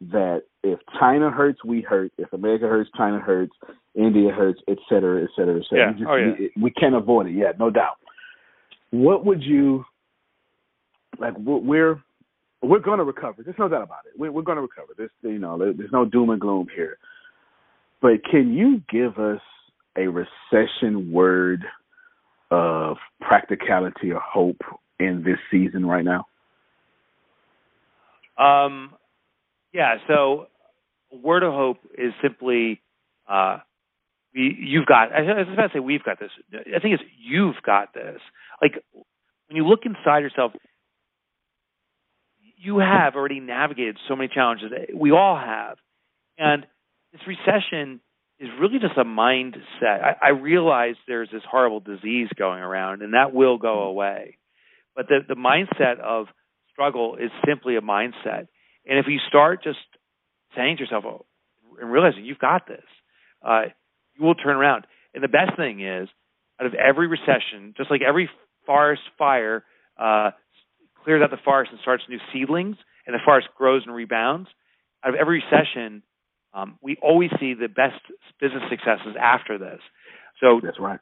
[0.00, 2.12] that if China hurts, we hurt.
[2.18, 3.52] If America hurts, China hurts.
[3.94, 5.86] India hurts, et cetera, et cetera, et cetera.
[5.86, 5.92] Yeah.
[5.92, 6.32] We, just, Oh, yeah.
[6.38, 7.32] we, we can't avoid it.
[7.32, 7.96] Yeah, no doubt.
[8.90, 9.84] What would you
[11.18, 11.36] like?
[11.38, 12.00] We're
[12.62, 13.42] we're, going to recover.
[13.42, 14.18] There's no doubt about it.
[14.18, 14.92] We're, we're going to recover.
[14.96, 16.98] There's you know there's no doom and gloom here.
[18.00, 19.40] But can you give us
[19.96, 21.64] a recession word
[22.50, 24.60] of practicality or hope
[24.98, 26.26] in this season right now?
[28.38, 28.94] Um,
[29.72, 29.96] yeah.
[30.06, 30.46] So,
[31.12, 32.80] word of hope is simply,
[33.28, 33.58] uh,
[34.32, 35.12] you've got.
[35.12, 36.30] I was about to say we've got this.
[36.52, 38.20] I think it's you've got this.
[38.62, 38.82] Like
[39.48, 40.52] when you look inside yourself,
[42.56, 44.70] you have already navigated so many challenges.
[44.94, 45.78] We all have,
[46.38, 46.66] and
[47.12, 48.00] this recession
[48.38, 50.02] is really just a mindset.
[50.02, 54.38] I, I realize there's this horrible disease going around, and that will go away.
[54.94, 56.26] But the the mindset of
[56.72, 58.48] struggle is simply a mindset.
[58.86, 59.78] And if you start just
[60.56, 61.26] saying to yourself oh,
[61.80, 62.84] and realizing you've got this,
[63.42, 63.62] uh,
[64.16, 64.86] you will turn around.
[65.14, 66.08] And the best thing is
[66.60, 68.30] out of every recession, just like every
[68.66, 69.64] forest fire
[69.98, 70.30] uh,
[71.04, 74.48] clears out the forest and starts new seedlings, and the forest grows and rebounds.
[75.04, 76.02] Out of every recession,
[76.54, 78.00] um, we always see the best
[78.40, 79.80] business successes after this.
[80.40, 81.00] So that's right.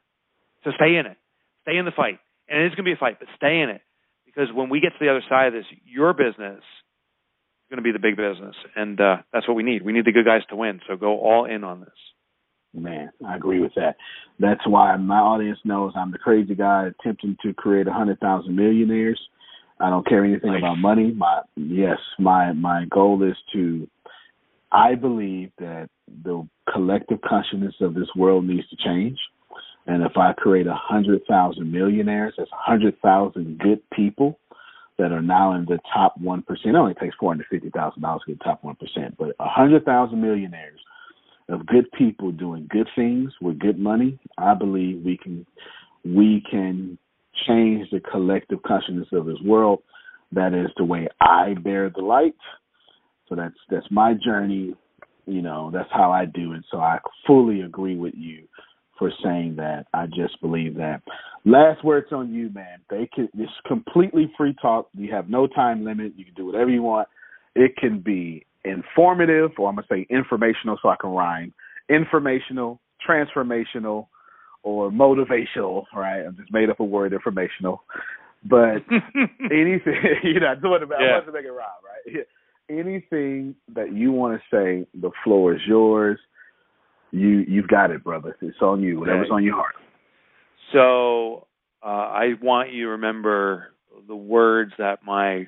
[0.63, 1.17] So stay in it,
[1.63, 2.19] stay in the fight,
[2.49, 3.81] and it is going to be a fight, but stay in it
[4.25, 7.83] because when we get to the other side of this, your business is going to
[7.83, 9.83] be the big business, and uh, that's what we need.
[9.83, 10.81] We need the good guys to win.
[10.87, 11.89] So go all in on this.
[12.73, 13.95] Man, I agree with that.
[14.39, 18.55] That's why my audience knows I'm the crazy guy attempting to create a hundred thousand
[18.55, 19.19] millionaires.
[19.79, 20.59] I don't care anything nice.
[20.59, 21.11] about money.
[21.11, 23.87] My yes, my my goal is to.
[24.71, 25.89] I believe that
[26.23, 29.17] the collective consciousness of this world needs to change,
[29.85, 34.39] and if I create a hundred thousand millionaires, that's a hundred thousand good people
[34.97, 36.75] that are now in the top one percent.
[36.75, 39.35] It only takes four hundred fifty thousand dollars to get the top one percent, but
[39.39, 40.79] a hundred thousand millionaires
[41.49, 45.45] of good people doing good things with good money, I believe we can
[46.03, 46.97] we can
[47.47, 49.81] change the collective consciousness of this world.
[50.31, 52.35] That is the way I bear the light.
[53.29, 54.73] So that's that's my journey.
[55.25, 56.63] You know, that's how I do it.
[56.71, 58.47] So I fully agree with you
[58.97, 59.85] for saying that.
[59.93, 61.01] I just believe that.
[61.45, 62.79] Last words on you, man.
[62.89, 64.89] They can it's completely free talk.
[64.93, 66.13] You have no time limit.
[66.15, 67.07] You can do whatever you want.
[67.55, 71.53] It can be informative, or I'm gonna say informational, so I can rhyme.
[71.89, 74.07] Informational, transformational,
[74.63, 75.85] or motivational.
[75.95, 76.25] Right?
[76.25, 77.83] I just made up a word, informational.
[78.43, 78.83] But
[79.51, 80.89] anything, you know, I doing it.
[80.89, 81.05] Yeah.
[81.05, 82.25] I want to make it rhyme, right?
[82.69, 86.19] Anything that you want to say, the floor is yours.
[87.11, 88.35] You you've got it, brother.
[88.41, 88.99] It's on you.
[88.99, 89.35] Whatever's Okay.
[89.35, 89.75] on your heart.
[90.73, 91.47] So
[91.81, 93.73] uh, I want you to remember
[94.07, 95.47] the words that my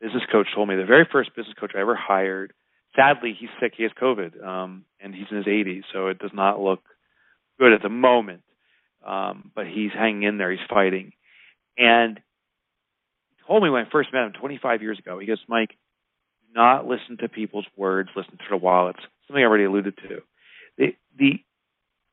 [0.00, 0.76] business coach told me.
[0.76, 2.52] The very first business coach I ever hired.
[2.96, 3.72] Sadly, he's sick.
[3.76, 6.80] He has COVID, um, and he's in his 80s, so it does not look
[7.58, 8.42] good at the moment.
[9.06, 10.50] Um, but he's hanging in there.
[10.50, 11.12] He's fighting.
[11.78, 12.18] And
[13.30, 15.18] he told me when I first met him 25 years ago.
[15.18, 15.70] He goes, Mike,
[16.54, 18.10] not listen to people's words.
[18.16, 19.00] Listen to the wallets.
[19.26, 20.20] Something I already alluded to.
[20.78, 20.86] The,
[21.18, 21.30] the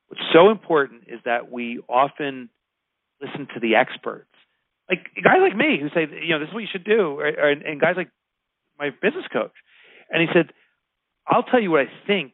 [0.08, 2.48] what's so important is that we often
[3.20, 4.30] listen to the experts,
[4.88, 7.26] like guys like me who say, you know, this is what you should do, or,
[7.26, 8.10] or, and guys like
[8.78, 9.52] my business coach.
[10.10, 10.52] And he said,
[11.26, 12.32] I'll tell you what I think,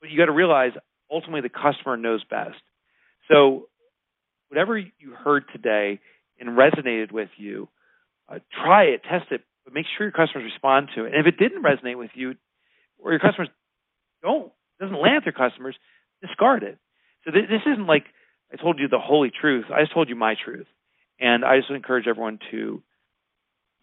[0.00, 0.72] but you got to realize
[1.10, 2.60] ultimately the customer knows best.
[3.30, 3.68] So
[4.48, 6.00] whatever you heard today
[6.38, 7.68] and resonated with you,
[8.28, 11.14] uh, try it, test it, but make sure your customers respond to it.
[11.14, 12.34] And if it didn't resonate with you,
[12.98, 13.48] or your customers
[14.22, 15.76] don't doesn't land with your customers,
[16.22, 16.78] discard it.
[17.24, 18.04] So th- this isn't like
[18.52, 19.66] I told you the holy truth.
[19.72, 20.66] I just told you my truth,
[21.18, 22.82] and I just encourage everyone to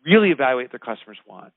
[0.06, 1.54] really evaluate what their customers want.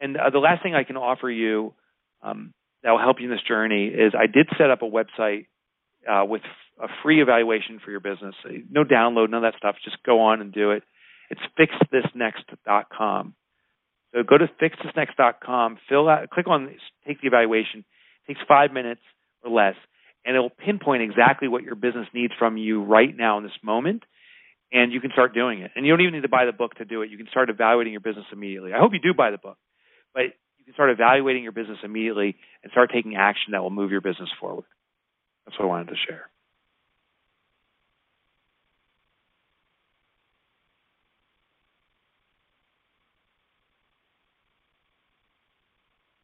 [0.00, 1.74] And uh, the last thing I can offer you
[2.22, 2.52] um,
[2.82, 5.46] that will help you in this journey is I did set up a website
[6.10, 6.42] uh, with
[6.82, 8.34] a free evaluation for your business.
[8.70, 9.76] No download, none of that stuff.
[9.84, 10.82] Just go on and do it.
[11.28, 13.34] It's fixthisnext.com.
[14.12, 16.74] So go to fixthisnext.com, fill out, click on,
[17.06, 17.84] take the evaluation.
[18.24, 19.00] It takes five minutes
[19.44, 19.76] or less,
[20.24, 23.58] and it will pinpoint exactly what your business needs from you right now in this
[23.62, 24.02] moment,
[24.72, 25.70] and you can start doing it.
[25.76, 27.10] And you don't even need to buy the book to do it.
[27.10, 28.72] You can start evaluating your business immediately.
[28.72, 29.58] I hope you do buy the book,
[30.12, 30.22] but
[30.58, 34.00] you can start evaluating your business immediately and start taking action that will move your
[34.00, 34.64] business forward.
[35.46, 36.30] That's what I wanted to share.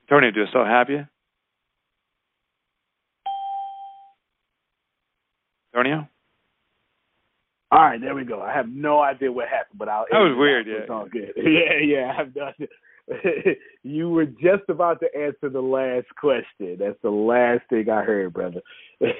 [0.08, 1.06] Tony, do I still have you?
[5.74, 6.08] Antonio?
[7.72, 8.40] All right, there we go.
[8.40, 10.06] I have no idea what happened, but I'll.
[10.10, 10.74] That was weird, yeah.
[10.82, 11.32] It's all good.
[11.36, 12.12] Yeah, yeah.
[12.12, 12.50] I have no,
[13.82, 16.76] you were just about to answer the last question.
[16.78, 18.60] That's the last thing I heard, brother.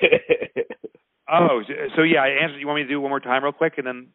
[1.28, 1.61] Oh,
[1.97, 2.61] so yeah, I answered.
[2.61, 4.07] You want me to do one more time, real quick, and then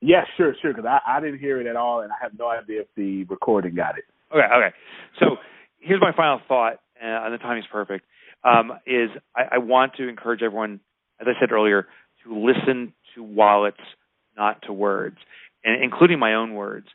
[0.00, 0.74] yeah, sure, sure.
[0.74, 3.22] Because I, I didn't hear it at all, and I have no idea if the
[3.24, 4.04] recording got it.
[4.32, 4.74] Okay, okay.
[5.20, 5.36] So
[5.84, 8.04] here's my final thought, uh, and the timing's perfect.
[8.42, 10.80] Um, is I, I want to encourage everyone,
[11.20, 11.86] as I said earlier,
[12.24, 13.80] to listen to wallets,
[14.36, 15.16] not to words,
[15.64, 16.86] and including my own words.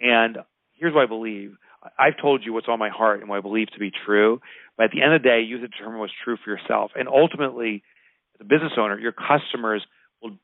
[0.00, 0.38] And
[0.74, 1.56] here's what I believe.
[1.98, 4.40] I've told you what's on my heart and what I believe to be true,
[4.76, 6.90] but at the end of the day, you have to determine what's true for yourself.
[6.96, 7.82] And ultimately,
[8.34, 9.84] as a business owner, your customers
[10.20, 10.36] will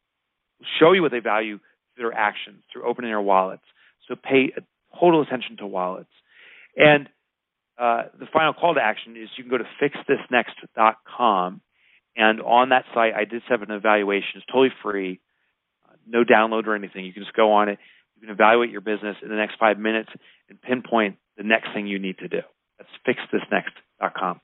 [0.78, 1.58] show you what they value
[1.94, 3.64] through their actions, through opening their wallets.
[4.08, 4.52] So pay
[4.98, 6.10] total attention to wallets.
[6.76, 7.08] And
[7.78, 11.60] uh, the final call to action is you can go to fixthisnext.com.
[12.16, 14.36] And on that site, I did set up an evaluation.
[14.36, 15.20] It's totally free,
[15.88, 17.04] uh, no download or anything.
[17.04, 17.78] You can just go on it.
[18.16, 20.10] You can evaluate your business in the next five minutes
[20.48, 22.40] and pinpoint the next thing you need to do.
[22.78, 24.40] That's fixthisnext.com.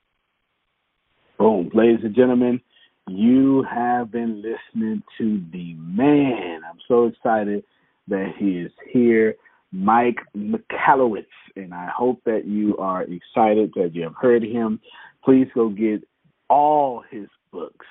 [1.38, 1.70] Boom.
[1.72, 2.60] Ladies and gentlemen,
[3.06, 6.60] you have been listening to the man.
[6.68, 7.64] I'm so excited
[8.08, 9.36] that he is here,
[9.72, 14.80] Mike Michalowicz, and I hope that you are excited that you have heard him.
[15.24, 16.02] Please go get
[16.48, 17.86] all his books.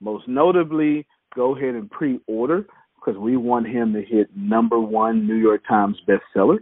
[0.00, 2.66] Most notably, go ahead and pre-order
[2.96, 6.58] because we want him to hit number one New York Times bestseller.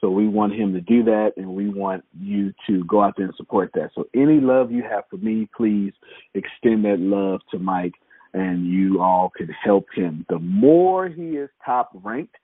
[0.00, 3.26] So we want him to do that, and we want you to go out there
[3.26, 3.90] and support that.
[3.94, 5.92] So any love you have for me, please
[6.34, 7.94] extend that love to Mike,
[8.34, 10.26] and you all can help him.
[10.28, 12.36] The more he is top ranked,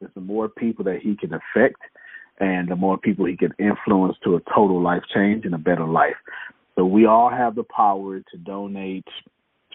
[0.00, 1.80] the more people that he can affect,
[2.40, 5.86] and the more people he can influence to a total life change and a better
[5.86, 6.16] life.
[6.76, 9.06] So we all have the power to donate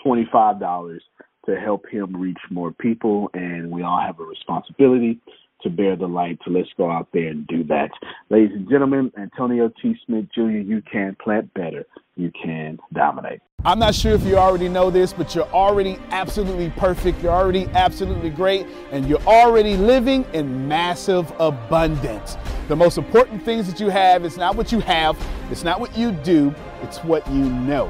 [0.02, 1.04] twenty five dollars
[1.46, 5.20] to help him reach more people, and we all have a responsibility
[5.62, 6.40] to bear the light.
[6.46, 7.90] So let's go out there and do that.
[8.30, 9.96] Ladies and gentlemen, Antonio T.
[10.06, 11.86] Smith Jr., you can plant better.
[12.16, 13.42] You can dominate.
[13.66, 17.24] I'm not sure if you already know this, but you're already absolutely perfect.
[17.24, 22.38] You're already absolutely great, and you're already living in massive abundance.
[22.68, 25.18] The most important things that you have is not what you have,
[25.50, 27.90] it's not what you do, it's what you know.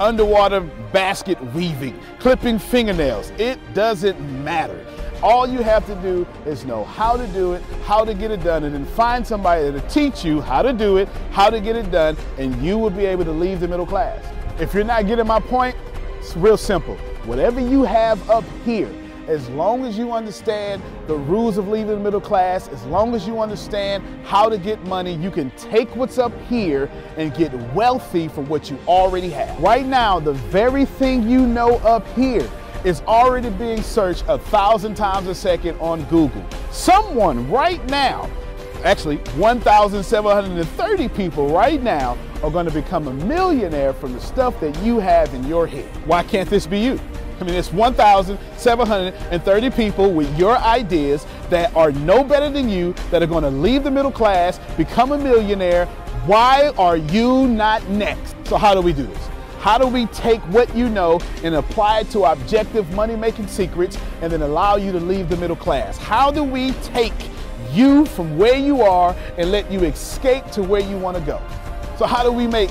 [0.00, 0.60] underwater
[0.92, 4.84] basket weaving, clipping fingernails, it doesn't matter.
[5.22, 8.42] All you have to do is know how to do it, how to get it
[8.44, 11.76] done, and then find somebody to teach you how to do it, how to get
[11.76, 14.22] it done, and you will be able to leave the middle class.
[14.60, 15.76] If you're not getting my point,
[16.18, 16.96] it's real simple.
[17.24, 18.90] Whatever you have up here,
[19.28, 23.26] as long as you understand the rules of leaving the middle class, as long as
[23.26, 28.28] you understand how to get money, you can take what's up here and get wealthy
[28.28, 29.58] from what you already have.
[29.60, 32.48] Right now, the very thing you know up here
[32.84, 36.44] is already being searched a thousand times a second on Google.
[36.70, 38.30] Someone right now,
[38.84, 44.78] actually 1,730 people right now, are going to become a millionaire from the stuff that
[44.82, 45.86] you have in your head.
[46.06, 47.00] Why can't this be you?
[47.40, 53.22] I mean, it's 1,730 people with your ideas that are no better than you, that
[53.22, 55.86] are going to leave the middle class, become a millionaire.
[56.26, 58.34] Why are you not next?
[58.44, 59.28] So, how do we do this?
[59.58, 63.96] How do we take what you know and apply it to objective money making secrets
[64.20, 65.96] and then allow you to leave the middle class?
[65.96, 67.14] How do we take
[67.72, 71.40] you from where you are and let you escape to where you want to go?
[71.98, 72.70] So, how do we make